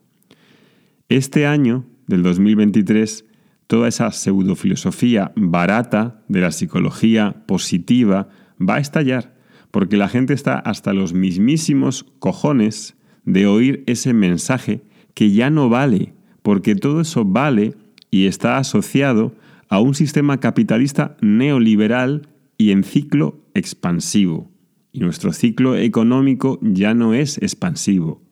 Este 1.08 1.46
año, 1.46 1.84
del 2.06 2.22
2023, 2.22 3.26
toda 3.66 3.88
esa 3.88 4.10
pseudofilosofía 4.10 5.32
barata 5.36 6.22
de 6.28 6.40
la 6.40 6.50
psicología 6.50 7.44
positiva 7.46 8.28
va 8.58 8.76
a 8.76 8.80
estallar, 8.80 9.34
porque 9.72 9.96
la 9.96 10.08
gente 10.08 10.34
está 10.34 10.58
hasta 10.58 10.92
los 10.92 11.14
mismísimos 11.14 12.04
cojones 12.20 12.94
de 13.24 13.46
oír 13.46 13.82
ese 13.86 14.12
mensaje 14.12 14.82
que 15.14 15.32
ya 15.32 15.50
no 15.50 15.68
vale, 15.68 16.14
porque 16.42 16.76
todo 16.76 17.00
eso 17.00 17.24
vale 17.24 17.74
y 18.10 18.26
está 18.26 18.58
asociado 18.58 19.34
a 19.68 19.80
un 19.80 19.94
sistema 19.94 20.38
capitalista 20.38 21.16
neoliberal 21.22 22.28
y 22.58 22.70
en 22.70 22.84
ciclo 22.84 23.40
expansivo. 23.54 24.50
Y 24.92 25.00
nuestro 25.00 25.32
ciclo 25.32 25.74
económico 25.76 26.58
ya 26.60 26.92
no 26.92 27.14
es 27.14 27.38
expansivo. 27.38 28.22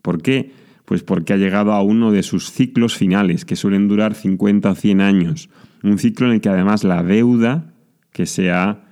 ¿Por 0.00 0.22
qué? 0.22 0.52
Pues 0.86 1.02
porque 1.02 1.34
ha 1.34 1.36
llegado 1.36 1.72
a 1.72 1.82
uno 1.82 2.10
de 2.10 2.22
sus 2.22 2.50
ciclos 2.50 2.96
finales, 2.96 3.44
que 3.44 3.54
suelen 3.54 3.86
durar 3.86 4.14
50 4.14 4.70
o 4.70 4.74
100 4.74 5.00
años, 5.02 5.50
Un 5.82 5.98
ciclo 5.98 6.26
en 6.26 6.34
el 6.34 6.40
que 6.40 6.48
además 6.48 6.84
la 6.84 7.02
deuda 7.02 7.74
que 8.12 8.26
sea 8.26 8.86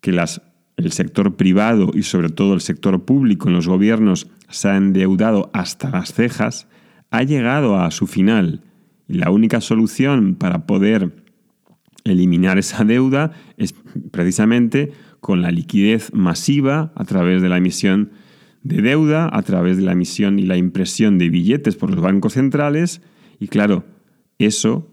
que 0.00 0.12
las, 0.12 0.42
el 0.76 0.92
sector 0.92 1.36
privado 1.36 1.90
y 1.94 2.02
sobre 2.02 2.28
todo 2.28 2.54
el 2.54 2.60
sector 2.60 3.04
público 3.04 3.48
en 3.48 3.54
los 3.54 3.68
gobiernos 3.68 4.28
se 4.48 4.68
ha 4.68 4.76
endeudado 4.76 5.50
hasta 5.52 5.90
las 5.90 6.12
cejas, 6.12 6.68
ha 7.10 7.22
llegado 7.22 7.78
a 7.78 7.90
su 7.90 8.06
final. 8.06 8.62
Y 9.08 9.14
la 9.14 9.30
única 9.30 9.60
solución 9.60 10.34
para 10.34 10.66
poder 10.66 11.12
eliminar 12.04 12.58
esa 12.58 12.84
deuda 12.84 13.32
es 13.56 13.74
precisamente 14.10 14.92
con 15.20 15.42
la 15.42 15.50
liquidez 15.50 16.12
masiva 16.12 16.92
a 16.94 17.04
través 17.04 17.40
de 17.40 17.48
la 17.48 17.58
emisión 17.58 18.10
de 18.62 18.82
deuda, 18.82 19.28
a 19.32 19.42
través 19.42 19.76
de 19.76 19.82
la 19.82 19.92
emisión 19.92 20.38
y 20.38 20.42
la 20.42 20.56
impresión 20.56 21.18
de 21.18 21.28
billetes 21.28 21.76
por 21.76 21.90
los 21.90 22.00
bancos 22.00 22.34
centrales. 22.34 23.00
Y 23.38 23.48
claro, 23.48 23.84
eso 24.38 24.90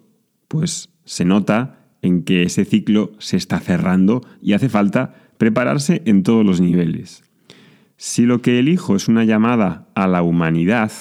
pues 0.47 0.89
se 1.05 1.25
nota 1.25 1.79
en 2.01 2.23
que 2.23 2.43
ese 2.43 2.65
ciclo 2.65 3.11
se 3.19 3.37
está 3.37 3.59
cerrando 3.59 4.21
y 4.41 4.53
hace 4.53 4.69
falta 4.69 5.20
prepararse 5.41 6.03
en 6.05 6.21
todos 6.21 6.45
los 6.45 6.61
niveles. 6.61 7.23
Si 7.97 8.27
lo 8.27 8.43
que 8.43 8.59
elijo 8.59 8.95
es 8.95 9.07
una 9.07 9.23
llamada 9.23 9.87
a 9.95 10.05
la 10.05 10.21
humanidad, 10.21 10.91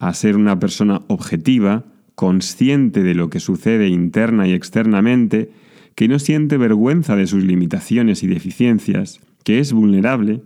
a 0.00 0.12
ser 0.14 0.34
una 0.34 0.58
persona 0.58 1.02
objetiva, 1.06 1.84
consciente 2.16 3.04
de 3.04 3.14
lo 3.14 3.30
que 3.30 3.38
sucede 3.38 3.86
interna 3.86 4.48
y 4.48 4.52
externamente, 4.52 5.52
que 5.94 6.08
no 6.08 6.18
siente 6.18 6.56
vergüenza 6.56 7.14
de 7.14 7.28
sus 7.28 7.44
limitaciones 7.44 8.24
y 8.24 8.26
deficiencias, 8.26 9.20
que 9.44 9.60
es 9.60 9.72
vulnerable, 9.72 10.42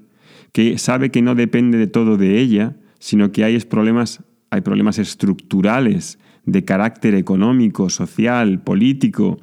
que 0.53 0.77
sabe 0.77 1.11
que 1.11 1.23
no 1.23 1.35
depende 1.35 1.79
de 1.79 1.87
todo 1.87 2.19
de 2.19 2.39
ella, 2.39 2.77
sino 2.99 3.33
que 3.33 3.45
hay 3.45 3.59
problemas, 3.61 4.23
hay 4.51 4.61
problemas 4.61 4.99
estructurales 4.99 6.19
de 6.45 6.67
carácter 6.67 7.15
económico, 7.15 7.89
social, 7.89 8.61
político, 8.61 9.41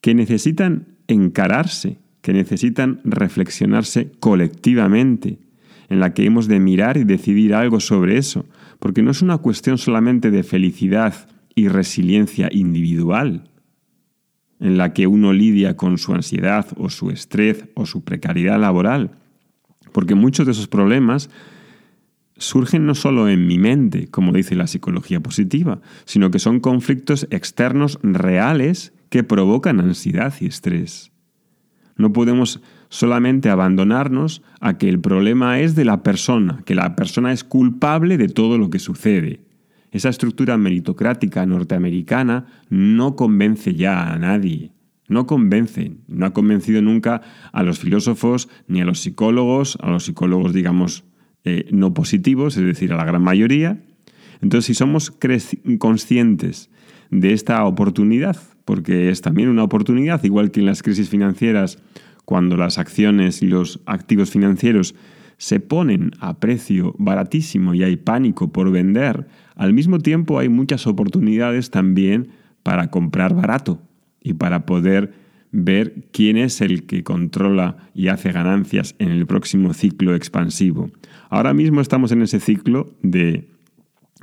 que 0.00 0.14
necesitan 0.14 0.86
encararse, 1.06 1.98
que 2.22 2.32
necesitan 2.32 3.00
reflexionarse 3.04 4.12
colectivamente, 4.20 5.38
en 5.88 6.00
la 6.00 6.14
que 6.14 6.24
hemos 6.24 6.46
de 6.46 6.60
mirar 6.60 6.96
y 6.96 7.04
decidir 7.04 7.54
algo 7.54 7.80
sobre 7.80 8.16
eso, 8.16 8.46
porque 8.78 9.02
no 9.02 9.10
es 9.10 9.22
una 9.22 9.38
cuestión 9.38 9.78
solamente 9.78 10.30
de 10.30 10.42
felicidad 10.42 11.28
y 11.54 11.68
resiliencia 11.68 12.48
individual, 12.52 13.50
en 14.60 14.76
la 14.76 14.92
que 14.92 15.06
uno 15.06 15.32
lidia 15.32 15.76
con 15.76 15.98
su 15.98 16.14
ansiedad 16.14 16.66
o 16.76 16.90
su 16.90 17.10
estrés 17.10 17.64
o 17.74 17.86
su 17.86 18.04
precariedad 18.04 18.60
laboral, 18.60 19.10
porque 19.92 20.14
muchos 20.14 20.46
de 20.46 20.52
esos 20.52 20.68
problemas 20.68 21.30
surgen 22.36 22.86
no 22.86 22.94
solo 22.94 23.28
en 23.28 23.46
mi 23.46 23.58
mente, 23.58 24.08
como 24.08 24.32
dice 24.32 24.54
la 24.54 24.66
psicología 24.66 25.20
positiva, 25.20 25.80
sino 26.04 26.30
que 26.30 26.38
son 26.38 26.60
conflictos 26.60 27.26
externos 27.30 27.98
reales 28.02 28.92
que 29.10 29.24
provocan 29.24 29.80
ansiedad 29.80 30.32
y 30.40 30.46
estrés. 30.46 31.09
No 32.00 32.14
podemos 32.14 32.62
solamente 32.88 33.50
abandonarnos 33.50 34.42
a 34.60 34.78
que 34.78 34.88
el 34.88 35.00
problema 35.00 35.60
es 35.60 35.74
de 35.74 35.84
la 35.84 36.02
persona, 36.02 36.62
que 36.64 36.74
la 36.74 36.96
persona 36.96 37.30
es 37.30 37.44
culpable 37.44 38.16
de 38.16 38.28
todo 38.28 38.56
lo 38.56 38.70
que 38.70 38.78
sucede. 38.78 39.40
Esa 39.90 40.08
estructura 40.08 40.56
meritocrática 40.56 41.44
norteamericana 41.44 42.46
no 42.70 43.16
convence 43.16 43.74
ya 43.74 44.14
a 44.14 44.18
nadie. 44.18 44.72
No 45.08 45.26
convence, 45.26 45.92
no 46.08 46.24
ha 46.24 46.32
convencido 46.32 46.80
nunca 46.80 47.20
a 47.52 47.62
los 47.64 47.80
filósofos 47.80 48.48
ni 48.66 48.80
a 48.80 48.86
los 48.86 49.00
psicólogos, 49.00 49.76
a 49.82 49.90
los 49.90 50.04
psicólogos, 50.04 50.54
digamos, 50.54 51.04
eh, 51.44 51.68
no 51.70 51.92
positivos, 51.92 52.56
es 52.56 52.64
decir, 52.64 52.94
a 52.94 52.96
la 52.96 53.04
gran 53.04 53.22
mayoría. 53.22 53.78
Entonces, 54.40 54.64
si 54.64 54.74
somos 54.74 55.12
conscientes 55.78 56.70
de 57.10 57.34
esta 57.34 57.62
oportunidad, 57.66 58.38
porque 58.70 59.10
es 59.10 59.20
también 59.20 59.48
una 59.48 59.64
oportunidad, 59.64 60.22
igual 60.22 60.52
que 60.52 60.60
en 60.60 60.66
las 60.66 60.84
crisis 60.84 61.08
financieras, 61.08 61.82
cuando 62.24 62.56
las 62.56 62.78
acciones 62.78 63.42
y 63.42 63.48
los 63.48 63.80
activos 63.84 64.30
financieros 64.30 64.94
se 65.38 65.58
ponen 65.58 66.12
a 66.20 66.38
precio 66.38 66.94
baratísimo 66.96 67.74
y 67.74 67.82
hay 67.82 67.96
pánico 67.96 68.52
por 68.52 68.70
vender, 68.70 69.26
al 69.56 69.72
mismo 69.72 69.98
tiempo 69.98 70.38
hay 70.38 70.48
muchas 70.48 70.86
oportunidades 70.86 71.70
también 71.70 72.28
para 72.62 72.92
comprar 72.92 73.34
barato 73.34 73.82
y 74.22 74.34
para 74.34 74.66
poder 74.66 75.14
ver 75.50 76.06
quién 76.12 76.36
es 76.36 76.60
el 76.60 76.86
que 76.86 77.02
controla 77.02 77.88
y 77.92 78.06
hace 78.06 78.30
ganancias 78.30 78.94
en 79.00 79.08
el 79.10 79.26
próximo 79.26 79.74
ciclo 79.74 80.14
expansivo. 80.14 80.92
Ahora 81.28 81.54
mismo 81.54 81.80
estamos 81.80 82.12
en 82.12 82.22
ese 82.22 82.38
ciclo 82.38 82.94
de 83.02 83.48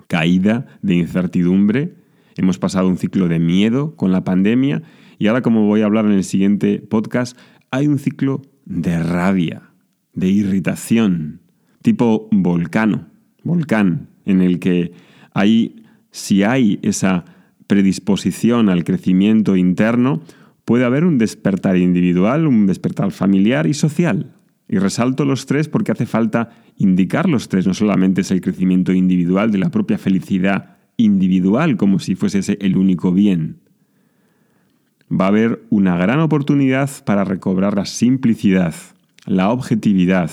caída, 0.07 0.67
de 0.81 0.95
incertidumbre, 0.95 1.96
Hemos 2.37 2.59
pasado 2.59 2.87
un 2.87 2.97
ciclo 2.97 3.27
de 3.27 3.39
miedo 3.39 3.95
con 3.95 4.11
la 4.11 4.23
pandemia 4.23 4.83
y 5.17 5.27
ahora, 5.27 5.41
como 5.41 5.65
voy 5.65 5.81
a 5.81 5.85
hablar 5.85 6.05
en 6.05 6.11
el 6.11 6.23
siguiente 6.23 6.79
podcast, 6.79 7.37
hay 7.71 7.87
un 7.87 7.97
ciclo 7.97 8.43
de 8.65 9.01
rabia, 9.01 9.63
de 10.13 10.27
irritación, 10.27 11.41
tipo 11.81 12.27
volcano, 12.31 13.07
volcán, 13.43 14.09
en 14.25 14.41
el 14.41 14.59
que 14.59 14.91
hay, 15.33 15.83
si 16.11 16.43
hay 16.43 16.79
esa 16.83 17.25
predisposición 17.65 18.69
al 18.69 18.83
crecimiento 18.83 19.55
interno, 19.55 20.21
puede 20.63 20.85
haber 20.85 21.05
un 21.05 21.17
despertar 21.17 21.77
individual, 21.77 22.45
un 22.45 22.67
despertar 22.67 23.11
familiar 23.11 23.65
y 23.65 23.73
social. 23.73 24.33
Y 24.69 24.77
resalto 24.77 25.25
los 25.25 25.45
tres 25.45 25.69
porque 25.69 25.91
hace 25.91 26.05
falta 26.05 26.49
indicar 26.77 27.27
los 27.27 27.49
tres, 27.49 27.65
no 27.65 27.73
solamente 27.73 28.21
es 28.21 28.31
el 28.31 28.41
crecimiento 28.41 28.91
individual 28.91 29.49
de 29.49 29.57
la 29.57 29.71
propia 29.71 29.97
felicidad 29.97 30.76
individual 30.97 31.77
como 31.77 31.99
si 31.99 32.15
fuese 32.15 32.39
ese 32.39 32.57
el 32.59 32.75
único 32.75 33.13
bien. 33.13 33.59
Va 35.09 35.25
a 35.25 35.29
haber 35.29 35.63
una 35.69 35.95
gran 35.97 36.19
oportunidad 36.19 36.89
para 37.05 37.23
recobrar 37.23 37.75
la 37.75 37.85
simplicidad, 37.85 38.75
la 39.25 39.51
objetividad, 39.51 40.31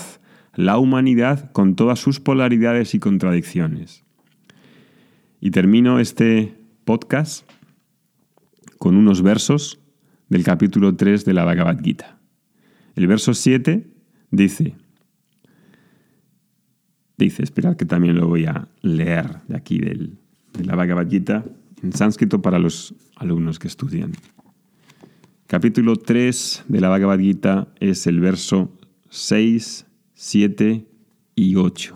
la 0.55 0.77
humanidad 0.77 1.51
con 1.51 1.75
todas 1.75 1.99
sus 1.99 2.19
polaridades 2.19 2.93
y 2.93 2.99
contradicciones. 2.99 4.03
Y 5.39 5.51
termino 5.51 5.99
este 5.99 6.55
podcast 6.83 7.49
con 8.77 8.95
unos 8.95 9.21
versos 9.21 9.79
del 10.29 10.43
capítulo 10.43 10.95
3 10.95 11.23
de 11.23 11.33
la 11.33 11.45
Bhagavad 11.45 11.79
Gita. 11.81 12.19
El 12.95 13.07
verso 13.07 13.33
7 13.33 13.85
dice, 14.31 14.75
dice, 17.17 17.43
esperad 17.43 17.75
que 17.75 17.85
también 17.85 18.15
lo 18.15 18.27
voy 18.27 18.45
a 18.45 18.67
leer 18.81 19.41
de 19.47 19.57
aquí 19.57 19.79
del, 19.79 20.17
de 20.57 20.65
la 20.65 20.75
Bhagavad 20.75 21.09
Gita 21.09 21.43
en 21.83 21.93
sánscrito 21.93 22.41
para 22.41 22.59
los 22.59 22.95
alumnos 23.15 23.59
que 23.59 23.67
estudian. 23.67 24.13
Capítulo 25.47 25.95
3 25.95 26.65
de 26.67 26.81
la 26.81 26.89
Bhagavad 26.89 27.19
Gita 27.19 27.67
es 27.79 28.07
el 28.07 28.19
verso 28.19 28.71
6, 29.09 29.85
7 30.13 30.85
y 31.35 31.55
8. 31.55 31.93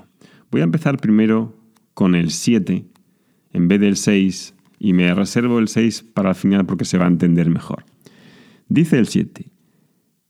Voy 0.51 0.61
a 0.61 0.65
empezar 0.65 0.97
primero 0.97 1.55
con 1.93 2.15
el 2.15 2.31
7 2.31 2.85
en 3.53 3.67
vez 3.67 3.79
del 3.79 3.97
6 3.97 4.53
y 4.79 4.93
me 4.93 5.13
reservo 5.13 5.59
el 5.59 5.67
6 5.67 6.03
para 6.13 6.29
el 6.29 6.35
final 6.35 6.65
porque 6.65 6.85
se 6.85 6.97
va 6.97 7.05
a 7.05 7.09
entender 7.09 7.49
mejor. 7.49 7.85
Dice 8.67 8.99
el 8.99 9.07
7. 9.07 9.51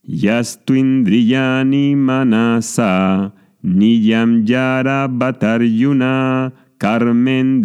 Yastuindriyani 0.03 1.95
manasa 1.95 3.33
niyam 3.61 4.45
yara 4.45 5.07
yuna 5.59 6.53
Carmen 6.79 7.61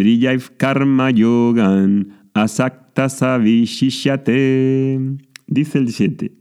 Karma 0.56 1.10
Yogan 1.12 2.26
Asakta 2.34 3.08
Savishishate. 3.08 4.98
Dice 5.46 5.78
el 5.78 5.92
7. 5.92 6.32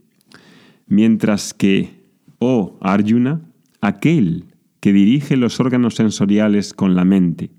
Mientras 0.88 1.54
que, 1.54 2.02
oh 2.40 2.76
Arjuna, 2.80 3.42
aquel 3.80 4.46
que 4.80 4.92
dirige 4.92 5.36
los 5.36 5.60
órganos 5.60 5.94
sensoriales 5.94 6.74
con 6.74 6.96
la 6.96 7.04
mente, 7.04 7.52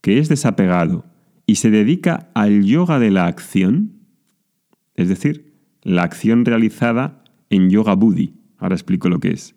que 0.00 0.18
es 0.18 0.30
desapegado 0.30 1.04
y 1.44 1.56
se 1.56 1.68
dedica 1.70 2.30
al 2.32 2.64
yoga 2.64 2.98
de 2.98 3.10
la 3.10 3.26
acción, 3.26 3.92
es 4.94 5.10
decir, 5.10 5.52
la 5.82 6.02
acción 6.02 6.46
realizada 6.46 7.22
en 7.50 7.68
yoga 7.68 7.94
buddhi, 7.94 8.32
ahora 8.56 8.74
explico 8.74 9.10
lo 9.10 9.20
que 9.20 9.32
es, 9.32 9.54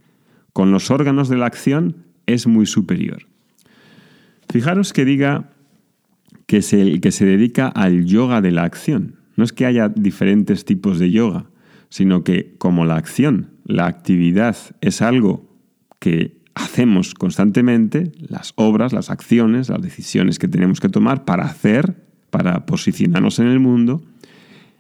con 0.52 0.74
los 0.74 0.92
órganos 0.92 1.30
de 1.30 1.38
la 1.38 1.46
acción 1.46 2.04
es 2.26 2.48
muy 2.48 2.66
superior. 2.66 3.30
Fijaros 4.52 4.94
que 4.94 5.06
diga 5.06 5.50
que 6.48 6.58
es 6.58 6.74
el 6.74 7.02
que 7.02 7.12
se 7.12 7.26
dedica 7.26 7.68
al 7.68 8.06
yoga 8.06 8.42
de 8.42 8.52
la 8.52 8.64
acción. 8.64 9.16
No 9.36 9.44
es 9.44 9.54
que 9.54 9.68
haya 9.68 9.90
diferentes 9.90 10.66
tipos 10.66 10.98
de 10.98 11.12
yoga, 11.12 11.46
sino 11.90 12.24
que 12.24 12.56
como 12.58 12.86
la 12.86 12.96
acción, 12.96 13.52
la 13.64 13.86
actividad 13.86 14.58
es 14.82 15.04
algo 15.04 15.48
que 16.00 16.40
hacemos 16.56 17.14
constantemente, 17.14 18.12
las 18.18 18.54
obras, 18.56 18.92
las 18.92 19.12
acciones, 19.12 19.70
las 19.70 19.82
decisiones 19.82 20.40
que 20.40 20.48
tenemos 20.48 20.80
que 20.80 20.90
tomar 20.90 21.24
para 21.24 21.46
hacer, 21.46 22.04
para 22.32 22.66
posicionarnos 22.66 23.38
en 23.40 23.48
el 23.48 23.60
mundo, 23.60 24.04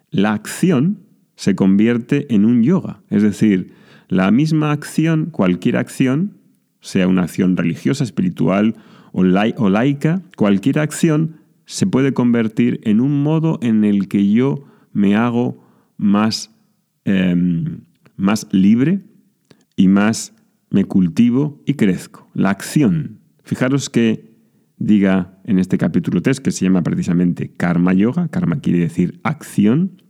la 0.09 0.33
acción 0.33 0.99
se 1.35 1.55
convierte 1.55 2.33
en 2.33 2.45
un 2.45 2.63
yoga. 2.63 3.01
Es 3.09 3.21
decir, 3.21 3.73
la 4.07 4.31
misma 4.31 4.71
acción, 4.71 5.27
cualquier 5.27 5.77
acción, 5.77 6.33
sea 6.81 7.07
una 7.07 7.23
acción 7.23 7.55
religiosa, 7.55 8.03
espiritual 8.03 8.75
o, 9.19 9.69
laica, 9.69 10.21
cualquier 10.35 10.79
acción 10.79 11.37
se 11.65 11.85
puede 11.85 12.13
convertir 12.13 12.79
en 12.83 12.99
un 12.99 13.23
modo 13.23 13.59
en 13.61 13.83
el 13.83 14.07
que 14.07 14.31
yo 14.31 14.65
me 14.91 15.15
hago 15.15 15.63
más, 15.97 16.55
em, 17.05 17.81
más 18.15 18.47
libre 18.51 19.01
y 19.75 19.87
más 19.87 20.33
me 20.69 20.85
cultivo 20.85 21.61
y 21.65 21.75
crezco. 21.75 22.27
La 22.33 22.49
acción. 22.49 23.19
Fijaros 23.43 23.89
que 23.89 24.29
diga 24.77 25.39
en 25.43 25.59
este 25.59 25.77
capítulo 25.77 26.21
3, 26.21 26.39
que 26.39 26.51
se 26.51 26.65
llama 26.65 26.83
precisamente 26.83 27.51
Karma 27.55 27.93
Yoga, 27.93 28.29
karma 28.29 28.61
quiere 28.61 28.79
decir 28.79 29.19
acción, 29.23 30.01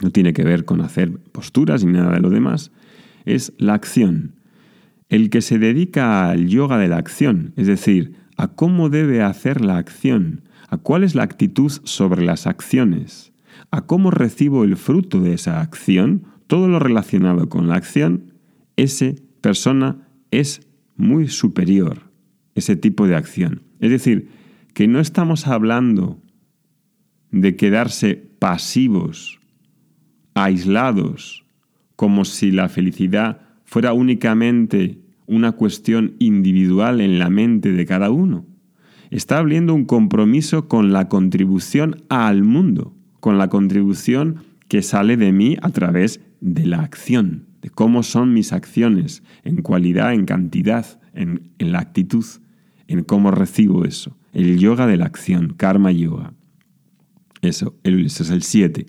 no 0.00 0.10
tiene 0.10 0.32
que 0.32 0.44
ver 0.44 0.64
con 0.64 0.80
hacer 0.80 1.18
posturas 1.32 1.84
ni 1.84 1.92
nada 1.92 2.12
de 2.12 2.20
lo 2.20 2.30
demás, 2.30 2.70
es 3.24 3.52
la 3.58 3.74
acción. 3.74 4.34
El 5.08 5.30
que 5.30 5.40
se 5.40 5.58
dedica 5.58 6.30
al 6.30 6.48
yoga 6.48 6.78
de 6.78 6.88
la 6.88 6.96
acción, 6.96 7.52
es 7.56 7.66
decir, 7.66 8.14
a 8.36 8.48
cómo 8.48 8.88
debe 8.88 9.22
hacer 9.22 9.60
la 9.60 9.76
acción, 9.76 10.42
a 10.68 10.78
cuál 10.78 11.04
es 11.04 11.14
la 11.14 11.22
actitud 11.22 11.70
sobre 11.84 12.24
las 12.24 12.46
acciones, 12.46 13.32
a 13.70 13.82
cómo 13.82 14.10
recibo 14.10 14.64
el 14.64 14.76
fruto 14.76 15.20
de 15.20 15.34
esa 15.34 15.60
acción, 15.60 16.24
todo 16.46 16.68
lo 16.68 16.78
relacionado 16.78 17.48
con 17.48 17.68
la 17.68 17.76
acción, 17.76 18.32
esa 18.76 19.12
persona 19.40 20.08
es 20.30 20.66
muy 20.96 21.28
superior, 21.28 22.10
ese 22.54 22.76
tipo 22.76 23.06
de 23.06 23.16
acción. 23.16 23.62
Es 23.80 23.90
decir, 23.90 24.28
que 24.72 24.88
no 24.88 25.00
estamos 25.00 25.46
hablando 25.46 26.20
de 27.30 27.56
quedarse 27.56 28.14
pasivos, 28.38 29.40
aislados, 30.34 31.44
como 31.96 32.24
si 32.24 32.50
la 32.50 32.68
felicidad 32.68 33.40
fuera 33.64 33.92
únicamente 33.92 35.03
una 35.26 35.52
cuestión 35.52 36.14
individual 36.18 37.00
en 37.00 37.18
la 37.18 37.30
mente 37.30 37.72
de 37.72 37.86
cada 37.86 38.10
uno. 38.10 38.46
Está 39.10 39.38
abriendo 39.38 39.74
un 39.74 39.84
compromiso 39.84 40.68
con 40.68 40.92
la 40.92 41.08
contribución 41.08 42.02
al 42.08 42.42
mundo, 42.42 42.94
con 43.20 43.38
la 43.38 43.48
contribución 43.48 44.40
que 44.68 44.82
sale 44.82 45.16
de 45.16 45.32
mí 45.32 45.56
a 45.62 45.70
través 45.70 46.20
de 46.40 46.66
la 46.66 46.80
acción, 46.80 47.46
de 47.62 47.70
cómo 47.70 48.02
son 48.02 48.32
mis 48.32 48.52
acciones, 48.52 49.22
en 49.44 49.62
cualidad, 49.62 50.12
en 50.12 50.24
cantidad, 50.24 51.00
en, 51.14 51.52
la 51.58 51.78
actitud, 51.78 52.24
en 52.88 53.04
cómo 53.04 53.30
recibo 53.30 53.84
eso. 53.84 54.16
El 54.32 54.58
yoga 54.58 54.86
de 54.86 54.96
la 54.96 55.06
acción, 55.06 55.54
karma 55.56 55.92
yoga. 55.92 56.34
Eso, 57.40 57.76
ese 57.84 58.22
es 58.22 58.30
el 58.30 58.42
7. 58.42 58.86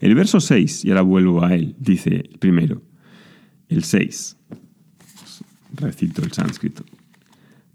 El 0.00 0.14
verso 0.14 0.40
6, 0.40 0.84
y 0.86 0.88
ahora 0.88 1.02
vuelvo 1.02 1.44
a 1.44 1.54
él, 1.54 1.76
dice 1.78 2.30
primero, 2.38 2.82
el 3.68 3.84
6 3.84 4.38
recito 5.80 6.22
el 6.22 6.32
sánscrito. 6.32 6.84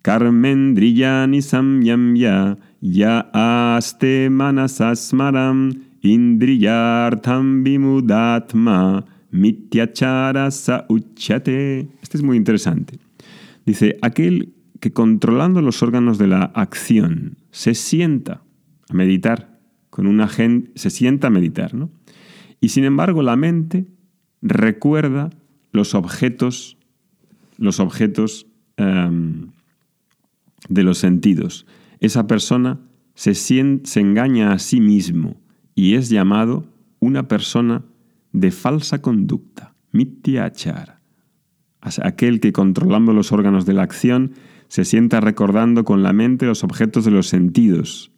Karmendriyani 0.02 1.42
samyamya 1.42 2.58
ya 2.82 3.30
aste 3.34 4.30
manasasmaram 4.30 5.74
indriyartam 6.04 7.64
vimudatma 7.64 9.04
mityachara 9.32 10.52
sa 10.52 10.86
uchate. 10.90 11.90
Este 12.02 12.18
es 12.18 12.24
muy 12.24 12.38
interesante. 12.38 13.00
Dice, 13.66 13.98
aquel 14.02 14.54
que 14.80 14.94
controlando 14.94 15.62
los 15.62 15.82
órganos 15.82 16.18
de 16.18 16.28
la 16.28 16.44
acción 16.54 17.38
se 17.50 17.74
sienta 17.74 18.44
a 18.90 18.94
meditar, 18.94 19.60
con 19.90 20.06
una 20.06 20.28
gente, 20.28 20.72
se 20.76 20.90
sienta 20.90 21.28
a 21.28 21.32
meditar, 21.32 21.74
¿no? 21.74 21.90
Y 22.62 22.70
sin 22.70 22.84
embargo 22.84 23.24
la 23.24 23.36
mente 23.36 23.88
recuerda 24.42 25.32
los 25.72 25.96
objetos 25.96 26.78
los 27.58 27.80
objetos 27.80 28.48
em, 28.78 29.52
de 30.70 30.84
los 30.84 30.98
sentidos. 30.98 31.66
Esa 32.00 32.28
persona 32.28 32.80
se, 33.14 33.34
se 33.34 34.00
engaña 34.00 34.52
a 34.52 34.60
sí 34.60 34.82
mismo 34.82 35.38
y 35.74 35.96
es 35.96 36.10
llamado 36.10 36.66
una 37.00 37.28
persona 37.28 37.84
de 38.32 38.52
falsa 38.52 39.02
conducta, 39.02 39.76
mityachara. 39.92 41.02
Aquel 41.82 42.40
que 42.40 42.52
controlando 42.52 43.14
los 43.14 43.32
órganos 43.32 43.66
de 43.66 43.74
la 43.74 43.84
acción 43.84 44.34
se 44.68 44.86
sienta 44.86 45.22
recordando 45.22 45.84
con 45.84 46.02
la 46.04 46.14
mente 46.14 46.48
los 46.48 46.64
objetos 46.64 47.06
de 47.06 47.12
los 47.12 47.28
sentidos. 47.28 48.12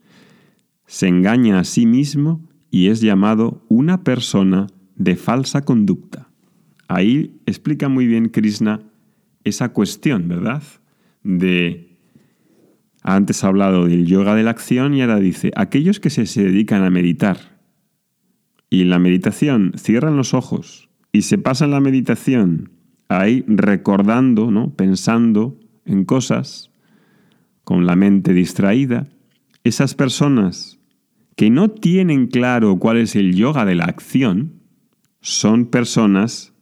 Se 0.86 1.08
engaña 1.08 1.60
a 1.60 1.66
sí 1.66 1.86
mismo 1.86 2.48
y 2.72 2.88
es 2.88 3.02
llamado 3.02 3.62
una 3.68 4.04
persona 4.04 4.68
de 4.96 5.16
falsa 5.16 5.64
conducta. 5.64 6.30
Ahí 6.88 7.40
explica 7.46 7.90
muy 7.90 8.08
bien 8.08 8.30
Krishna 8.30 8.82
esa 9.48 9.70
cuestión, 9.70 10.28
¿verdad? 10.28 10.64
De... 11.24 11.98
Antes 13.02 13.44
ha 13.44 13.48
hablado 13.48 13.86
del 13.86 14.06
yoga 14.06 14.36
de 14.36 14.44
la 14.44 14.52
acción 14.52 14.94
y 14.94 15.02
ahora 15.02 15.20
dice, 15.20 15.52
aquellos 15.56 16.00
que 16.00 16.10
se, 16.10 16.44
dedican 16.44 16.84
a 16.84 16.90
meditar 16.90 17.58
y 18.70 18.82
en 18.82 18.90
la 18.90 19.00
meditación 19.00 19.72
cierran 19.78 20.18
los 20.18 20.34
ojos 20.34 20.90
y 21.14 21.22
se 21.22 21.38
pasan 21.38 21.72
la 21.72 21.80
meditación 21.80 22.72
ahí 23.08 23.46
recordando, 23.48 24.52
¿no? 24.52 24.74
pensando 24.76 25.58
en 25.86 26.04
cosas, 26.04 26.70
con 27.64 27.86
la 27.86 27.96
mente 27.96 28.34
distraída, 28.34 29.08
esas 29.64 29.96
personas 29.96 30.80
que 31.38 31.50
no 31.50 31.70
tienen 31.70 32.28
claro 32.28 32.78
cuál 32.78 32.98
es 32.98 33.16
el 33.16 33.36
yoga 33.36 33.64
de 33.64 33.76
la 33.76 33.86
acción, 33.86 34.54
son 35.22 35.66
personas 35.68 36.54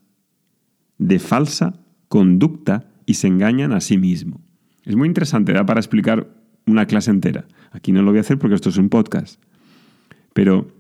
de 0.97 1.19
falsa 1.19 1.84
conducta 2.15 2.87
y 3.05 3.15
se 3.15 3.27
engañan 3.27 3.73
a 3.73 3.81
sí 3.81 3.97
mismo. 3.97 4.39
Es 4.85 4.95
muy 4.95 5.05
interesante, 5.05 5.51
da 5.51 5.65
para 5.65 5.81
explicar 5.81 6.33
una 6.65 6.85
clase 6.85 7.11
entera. 7.11 7.45
Aquí 7.71 7.91
no 7.91 8.03
lo 8.03 8.11
voy 8.11 8.19
a 8.19 8.21
hacer 8.21 8.39
porque 8.39 8.55
esto 8.55 8.69
es 8.69 8.77
un 8.77 8.87
podcast. 8.87 9.43
Pero 10.33 10.71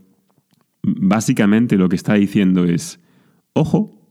básicamente 0.81 1.75
lo 1.75 1.89
que 1.89 1.97
está 1.97 2.13
diciendo 2.13 2.63
es, 2.63 3.01
ojo, 3.51 4.01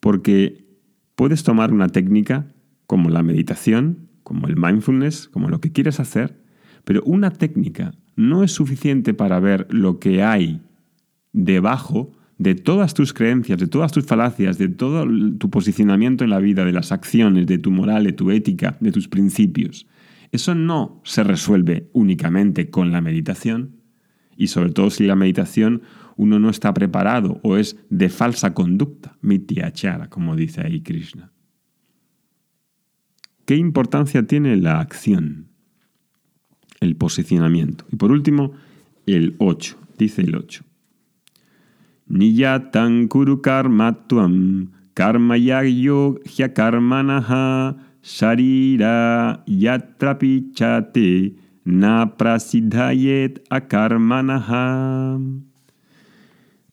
porque 0.00 0.66
puedes 1.14 1.44
tomar 1.44 1.72
una 1.72 1.88
técnica 1.88 2.52
como 2.86 3.08
la 3.08 3.22
meditación, 3.22 4.10
como 4.22 4.46
el 4.46 4.58
mindfulness, 4.58 5.28
como 5.28 5.48
lo 5.48 5.62
que 5.62 5.72
quieras 5.72 5.98
hacer, 5.98 6.44
pero 6.84 7.02
una 7.06 7.30
técnica 7.30 7.94
no 8.16 8.44
es 8.44 8.52
suficiente 8.52 9.14
para 9.14 9.40
ver 9.40 9.66
lo 9.70 9.98
que 9.98 10.22
hay 10.22 10.60
debajo 11.32 12.12
de 12.38 12.54
todas 12.54 12.94
tus 12.94 13.12
creencias, 13.12 13.58
de 13.58 13.66
todas 13.66 13.92
tus 13.92 14.06
falacias, 14.06 14.58
de 14.58 14.68
todo 14.68 15.06
tu 15.38 15.50
posicionamiento 15.50 16.24
en 16.24 16.30
la 16.30 16.40
vida, 16.40 16.64
de 16.64 16.72
las 16.72 16.92
acciones, 16.92 17.46
de 17.46 17.58
tu 17.58 17.70
moral, 17.70 18.04
de 18.04 18.12
tu 18.12 18.30
ética, 18.30 18.76
de 18.80 18.92
tus 18.92 19.08
principios. 19.08 19.86
Eso 20.32 20.54
no 20.54 21.00
se 21.04 21.22
resuelve 21.22 21.88
únicamente 21.92 22.70
con 22.70 22.90
la 22.90 23.00
meditación 23.00 23.76
y 24.36 24.48
sobre 24.48 24.70
todo 24.70 24.90
si 24.90 25.04
la 25.04 25.14
meditación 25.14 25.82
uno 26.16 26.38
no 26.38 26.50
está 26.50 26.74
preparado 26.74 27.40
o 27.42 27.56
es 27.56 27.76
de 27.90 28.08
falsa 28.08 28.54
conducta, 28.54 29.16
mityachara, 29.20 30.08
como 30.08 30.34
dice 30.34 30.62
ahí 30.62 30.80
Krishna. 30.80 31.32
¿Qué 33.44 33.56
importancia 33.56 34.26
tiene 34.26 34.56
la 34.56 34.80
acción? 34.80 35.48
El 36.80 36.96
posicionamiento. 36.96 37.84
Y 37.92 37.96
por 37.96 38.10
último, 38.10 38.52
el 39.06 39.36
8. 39.38 39.78
Dice 39.98 40.22
el 40.22 40.34
8. 40.34 40.64
Niyatan 42.10 43.08
kuru 43.08 43.40
karmatuam 43.40 44.68
karma 44.94 45.36
yagyo 45.36 46.18
karmanaha 46.54 47.76
sharira 48.02 49.40
yatrapichate 49.48 51.34
na 51.64 52.06
prasidhayet 52.06 53.40
akarmanaha. 53.50 55.18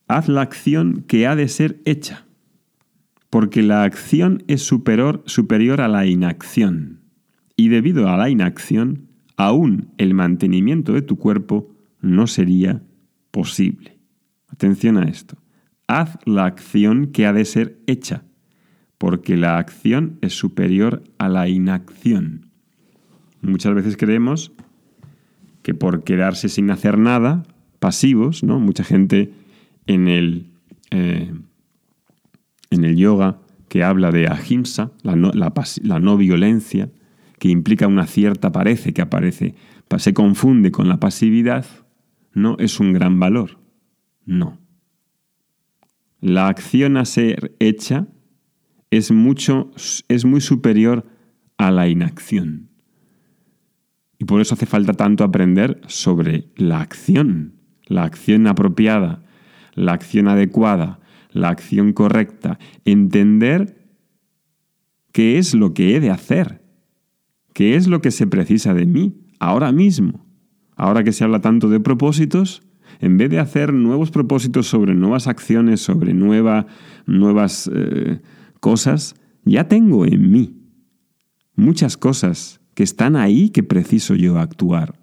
Haz 0.09 0.27
la 0.27 0.41
acción 0.41 1.05
que 1.07 1.25
ha 1.25 1.37
de 1.37 1.47
ser 1.47 1.79
hecha, 1.85 2.25
porque 3.29 3.63
la 3.63 3.83
acción 3.83 4.43
es 4.47 4.61
superior, 4.61 5.23
superior 5.25 5.79
a 5.79 5.87
la 5.87 6.05
inacción, 6.05 6.99
y 7.55 7.69
debido 7.69 8.09
a 8.09 8.17
la 8.17 8.29
inacción, 8.29 9.07
aún 9.37 9.87
el 9.97 10.13
mantenimiento 10.13 10.91
de 10.91 11.01
tu 11.01 11.15
cuerpo 11.15 11.71
no 12.01 12.27
sería 12.27 12.81
posible. 13.31 14.00
Atención 14.51 14.97
a 14.97 15.03
esto. 15.03 15.37
Haz 15.87 16.17
la 16.25 16.45
acción 16.45 17.07
que 17.07 17.25
ha 17.25 17.33
de 17.33 17.45
ser 17.45 17.79
hecha, 17.87 18.23
porque 18.97 19.37
la 19.37 19.57
acción 19.57 20.17
es 20.21 20.33
superior 20.33 21.03
a 21.17 21.29
la 21.29 21.47
inacción. 21.49 22.47
Muchas 23.41 23.73
veces 23.73 23.97
creemos 23.97 24.51
que 25.63 25.73
por 25.73 26.03
quedarse 26.03 26.49
sin 26.49 26.69
hacer 26.69 26.97
nada, 26.97 27.43
pasivos, 27.79 28.43
¿no? 28.43 28.59
Mucha 28.59 28.83
gente 28.83 29.33
en 29.87 30.07
el, 30.07 30.51
eh, 30.91 31.33
en 32.69 32.83
el 32.83 32.95
yoga 32.95 33.39
que 33.69 33.83
habla 33.83 34.11
de 34.11 34.27
ahimsa, 34.27 34.91
la 35.01 35.15
no, 35.15 35.31
la 35.33 35.99
no 35.99 36.17
violencia, 36.17 36.91
que 37.39 37.49
implica 37.49 37.87
una 37.87 38.05
cierta, 38.05 38.51
parece 38.51 38.93
que 38.93 39.01
aparece, 39.01 39.55
se 39.97 40.13
confunde 40.13 40.71
con 40.71 40.87
la 40.87 40.99
pasividad, 40.99 41.65
no 42.33 42.55
es 42.59 42.79
un 42.79 42.93
gran 42.93 43.19
valor. 43.19 43.60
No. 44.25 44.59
La 46.19 46.47
acción 46.47 46.97
a 46.97 47.05
ser 47.05 47.55
hecha 47.59 48.07
es, 48.91 49.11
mucho, 49.11 49.71
es 50.07 50.25
muy 50.25 50.41
superior 50.41 51.05
a 51.57 51.71
la 51.71 51.87
inacción. 51.87 52.69
Y 54.19 54.25
por 54.25 54.39
eso 54.39 54.53
hace 54.53 54.67
falta 54.67 54.93
tanto 54.93 55.23
aprender 55.23 55.81
sobre 55.87 56.51
la 56.55 56.81
acción, 56.81 57.55
la 57.87 58.03
acción 58.03 58.45
apropiada, 58.45 59.23
la 59.73 59.93
acción 59.93 60.27
adecuada, 60.27 60.99
la 61.31 61.49
acción 61.49 61.93
correcta, 61.93 62.59
entender 62.85 63.89
qué 65.11 65.37
es 65.39 65.55
lo 65.55 65.73
que 65.73 65.95
he 65.95 65.99
de 65.99 66.11
hacer, 66.11 66.61
qué 67.53 67.75
es 67.75 67.87
lo 67.87 68.01
que 68.01 68.11
se 68.11 68.27
precisa 68.27 68.73
de 68.73 68.85
mí 68.85 69.25
ahora 69.39 69.71
mismo. 69.71 70.25
Ahora 70.75 71.03
que 71.03 71.11
se 71.11 71.23
habla 71.23 71.41
tanto 71.41 71.69
de 71.69 71.79
propósitos, 71.79 72.61
en 73.01 73.17
vez 73.17 73.31
de 73.31 73.39
hacer 73.39 73.73
nuevos 73.73 74.11
propósitos 74.11 74.67
sobre 74.67 74.93
nuevas 74.93 75.27
acciones, 75.27 75.81
sobre 75.81 76.13
nueva, 76.13 76.67
nuevas 77.07 77.69
eh, 77.73 78.21
cosas, 78.59 79.15
ya 79.43 79.67
tengo 79.67 80.05
en 80.05 80.31
mí 80.31 80.55
muchas 81.55 81.97
cosas 81.97 82.61
que 82.75 82.83
están 82.83 83.15
ahí 83.15 83.49
que 83.49 83.63
preciso 83.63 84.13
yo 84.13 84.37
actuar. 84.37 84.99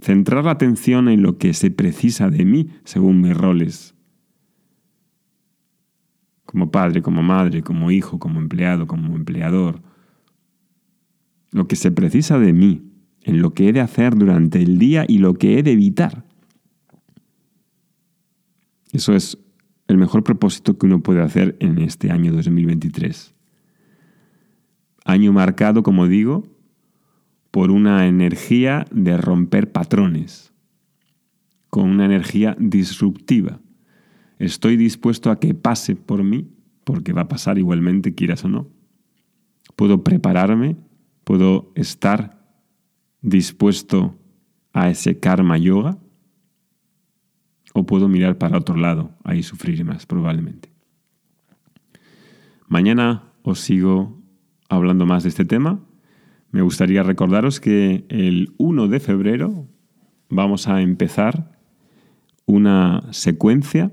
Centrar 0.00 0.46
la 0.46 0.52
atención 0.52 1.08
en 1.08 1.20
lo 1.20 1.36
que 1.36 1.52
se 1.52 1.70
precisa 1.70 2.30
de 2.30 2.46
mí 2.46 2.68
según 2.84 3.20
mis 3.20 3.36
roles. 3.36 3.94
Como 6.46 6.70
padre, 6.70 7.02
como 7.02 7.22
madre, 7.22 7.62
como 7.62 7.90
hijo, 7.90 8.18
como 8.18 8.40
empleado, 8.40 8.86
como 8.86 9.14
empleador. 9.14 9.82
Lo 11.52 11.68
que 11.68 11.76
se 11.76 11.90
precisa 11.90 12.38
de 12.38 12.54
mí, 12.54 12.82
en 13.20 13.42
lo 13.42 13.52
que 13.52 13.68
he 13.68 13.72
de 13.74 13.80
hacer 13.80 14.16
durante 14.16 14.62
el 14.62 14.78
día 14.78 15.04
y 15.06 15.18
lo 15.18 15.34
que 15.34 15.58
he 15.58 15.62
de 15.62 15.72
evitar. 15.72 16.29
Eso 18.92 19.14
es 19.14 19.38
el 19.88 19.98
mejor 19.98 20.24
propósito 20.24 20.78
que 20.78 20.86
uno 20.86 21.02
puede 21.02 21.22
hacer 21.22 21.56
en 21.60 21.78
este 21.78 22.10
año 22.10 22.32
2023. 22.32 23.34
Año 25.04 25.32
marcado, 25.32 25.82
como 25.82 26.06
digo, 26.06 26.44
por 27.50 27.70
una 27.70 28.06
energía 28.06 28.86
de 28.90 29.16
romper 29.16 29.72
patrones, 29.72 30.52
con 31.68 31.88
una 31.88 32.04
energía 32.04 32.56
disruptiva. 32.58 33.60
Estoy 34.38 34.76
dispuesto 34.76 35.30
a 35.30 35.40
que 35.40 35.54
pase 35.54 35.96
por 35.96 36.22
mí, 36.22 36.48
porque 36.84 37.12
va 37.12 37.22
a 37.22 37.28
pasar 37.28 37.58
igualmente, 37.58 38.14
quieras 38.14 38.44
o 38.44 38.48
no. 38.48 38.68
Puedo 39.76 40.02
prepararme, 40.02 40.76
puedo 41.24 41.72
estar 41.74 42.40
dispuesto 43.22 44.16
a 44.72 44.90
ese 44.90 45.18
karma 45.18 45.58
yoga 45.58 45.98
o 47.74 47.86
puedo 47.86 48.08
mirar 48.08 48.38
para 48.38 48.58
otro 48.58 48.76
lado, 48.76 49.12
ahí 49.24 49.42
sufriré 49.42 49.84
más 49.84 50.06
probablemente. 50.06 50.70
Mañana 52.68 53.24
os 53.42 53.60
sigo 53.60 54.22
hablando 54.68 55.06
más 55.06 55.24
de 55.24 55.28
este 55.28 55.44
tema. 55.44 55.80
Me 56.52 56.62
gustaría 56.62 57.02
recordaros 57.02 57.60
que 57.60 58.04
el 58.08 58.54
1 58.58 58.88
de 58.88 59.00
febrero 59.00 59.66
vamos 60.28 60.68
a 60.68 60.80
empezar 60.80 61.58
una 62.46 63.02
secuencia 63.10 63.92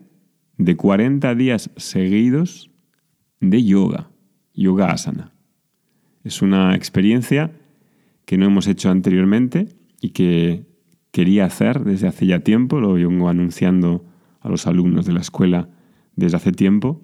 de 0.58 0.76
40 0.76 1.34
días 1.36 1.72
seguidos 1.76 2.72
de 3.40 3.64
yoga, 3.64 4.10
yoga 4.54 4.92
asana. 4.92 5.34
Es 6.24 6.42
una 6.42 6.76
experiencia 6.76 7.52
que 8.26 8.38
no 8.38 8.46
hemos 8.46 8.68
hecho 8.68 8.90
anteriormente 8.90 9.70
y 10.02 10.10
que 10.10 10.67
quería 11.18 11.46
hacer 11.46 11.84
desde 11.84 12.08
hace 12.08 12.28
ya 12.28 12.42
tiempo, 12.42 12.80
lo 12.80 12.94
vengo 12.94 13.28
anunciando 13.28 14.06
a 14.40 14.50
los 14.50 14.68
alumnos 14.68 15.08
de 15.08 15.14
la 15.14 15.22
escuela 15.22 15.68
desde 16.16 16.38
hace 16.38 16.52
tiempo. 16.52 17.02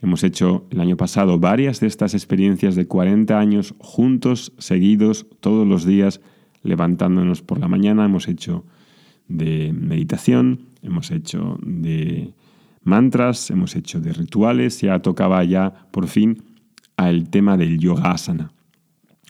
Hemos 0.00 0.24
hecho 0.24 0.66
el 0.70 0.80
año 0.80 0.96
pasado 0.96 1.38
varias 1.38 1.78
de 1.78 1.86
estas 1.86 2.14
experiencias 2.14 2.74
de 2.74 2.88
40 2.88 3.38
años 3.38 3.76
juntos, 3.78 4.52
seguidos, 4.58 5.28
todos 5.38 5.68
los 5.68 5.84
días, 5.84 6.20
levantándonos 6.64 7.42
por 7.42 7.60
la 7.60 7.68
mañana. 7.68 8.04
Hemos 8.06 8.26
hecho 8.26 8.64
de 9.28 9.72
meditación, 9.72 10.62
hemos 10.82 11.12
hecho 11.12 11.56
de 11.62 12.34
mantras, 12.82 13.52
hemos 13.52 13.76
hecho 13.76 14.00
de 14.00 14.14
rituales, 14.14 14.80
ya 14.80 14.98
tocaba 14.98 15.44
ya 15.44 15.86
por 15.92 16.08
fin 16.08 16.42
al 16.96 17.30
tema 17.30 17.56
del 17.56 17.78
yoga 17.78 18.10
asana. 18.10 18.50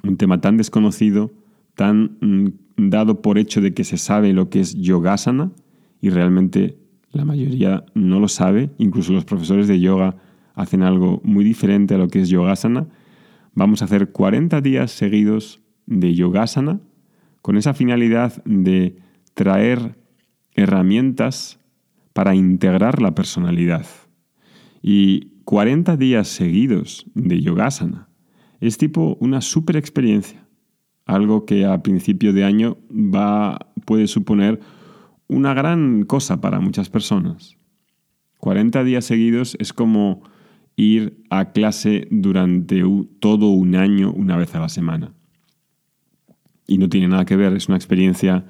Un 0.02 0.16
tema 0.16 0.40
tan 0.40 0.56
desconocido, 0.56 1.30
tan 1.74 2.16
mm, 2.22 2.63
dado 2.76 3.22
por 3.22 3.38
hecho 3.38 3.60
de 3.60 3.74
que 3.74 3.84
se 3.84 3.98
sabe 3.98 4.32
lo 4.32 4.50
que 4.50 4.60
es 4.60 4.74
yogasana 4.74 5.52
y 6.00 6.10
realmente 6.10 6.78
la 7.12 7.24
mayoría 7.24 7.84
no 7.94 8.20
lo 8.20 8.28
sabe, 8.28 8.70
incluso 8.78 9.12
los 9.12 9.24
profesores 9.24 9.68
de 9.68 9.80
yoga 9.80 10.16
hacen 10.54 10.82
algo 10.82 11.20
muy 11.24 11.44
diferente 11.44 11.94
a 11.94 11.98
lo 11.98 12.08
que 12.08 12.20
es 12.20 12.28
yogasana. 12.28 12.88
Vamos 13.54 13.82
a 13.82 13.84
hacer 13.84 14.10
40 14.10 14.60
días 14.60 14.90
seguidos 14.90 15.62
de 15.86 16.14
yogasana 16.14 16.80
con 17.40 17.56
esa 17.56 17.74
finalidad 17.74 18.42
de 18.44 18.96
traer 19.34 19.96
herramientas 20.54 21.60
para 22.12 22.34
integrar 22.34 23.00
la 23.00 23.14
personalidad. 23.14 23.86
Y 24.82 25.32
40 25.44 25.96
días 25.96 26.28
seguidos 26.28 27.06
de 27.14 27.40
yogasana 27.40 28.08
es 28.60 28.78
tipo 28.78 29.16
una 29.20 29.40
super 29.40 29.76
experiencia 29.76 30.43
algo 31.06 31.44
que 31.44 31.64
a 31.64 31.82
principio 31.82 32.32
de 32.32 32.44
año 32.44 32.78
va, 32.90 33.70
puede 33.84 34.06
suponer 34.06 34.60
una 35.28 35.54
gran 35.54 36.04
cosa 36.04 36.40
para 36.40 36.60
muchas 36.60 36.88
personas. 36.88 37.56
40 38.38 38.84
días 38.84 39.04
seguidos 39.04 39.56
es 39.58 39.72
como 39.72 40.22
ir 40.76 41.22
a 41.30 41.52
clase 41.52 42.08
durante 42.10 42.82
todo 43.20 43.48
un 43.48 43.74
año 43.74 44.12
una 44.12 44.36
vez 44.36 44.54
a 44.54 44.60
la 44.60 44.68
semana. 44.68 45.12
Y 46.66 46.78
no 46.78 46.88
tiene 46.88 47.08
nada 47.08 47.24
que 47.24 47.36
ver, 47.36 47.54
es 47.54 47.68
una 47.68 47.76
experiencia 47.76 48.46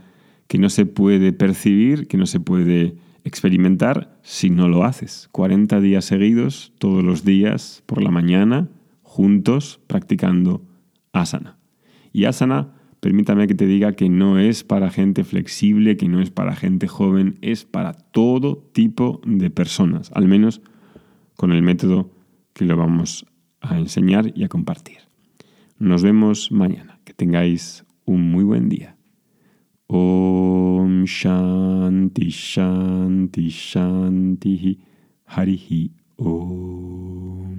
que 0.47 0.59
no 0.59 0.69
se 0.69 0.87
puede 0.87 1.33
percibir, 1.33 2.07
que 2.07 2.17
no 2.17 2.27
se 2.27 2.41
puede 2.41 2.97
experimentar 3.25 4.19
si 4.23 4.51
no 4.51 4.69
lo 4.69 4.85
haces. 4.85 5.29
40 5.33 5.81
días 5.81 6.05
seguidos, 6.05 6.73
todos 6.79 7.03
los 7.03 7.25
días, 7.25 7.83
por 7.87 8.03
la 8.03 8.11
mañana, 8.11 8.69
juntos, 9.03 9.81
practicando 9.87 10.63
asana. 11.13 11.57
Y 12.15 12.27
asana, 12.27 12.73
permítame 13.01 13.49
que 13.49 13.57
te 13.57 13.67
diga 13.67 13.93
que 13.93 14.09
no 14.09 14.39
es 14.39 14.63
para 14.63 14.89
gente 14.89 15.25
flexible, 15.25 15.97
que 15.97 16.09
no 16.09 16.21
es 16.21 16.31
para 16.31 16.55
gente 16.55 16.87
joven, 16.87 17.39
es 17.43 17.65
para 17.65 17.93
todo 17.93 18.57
tipo 18.73 19.21
de 19.27 19.51
personas, 19.51 20.13
al 20.15 20.29
menos 20.29 20.63
con 21.37 21.51
el 21.51 21.63
método 21.63 22.13
que 22.53 22.65
lo 22.65 22.77
vamos 22.77 23.27
a 23.61 23.79
enseñar 23.79 24.33
y 24.37 24.45
a 24.45 24.49
compartir. 24.49 24.99
Nos 25.79 26.05
vemos 26.05 26.53
mañana. 26.53 27.01
Que 27.05 27.13
tengáis 27.13 27.85
un 28.05 28.31
muy 28.31 28.45
buen 28.45 28.69
día. 28.69 28.97
Om 29.89 31.05
Shanti 31.05 32.31
Shanti 32.31 33.49
Shanti 33.49 34.79
Harihi 35.27 35.91
Om. 36.17 37.54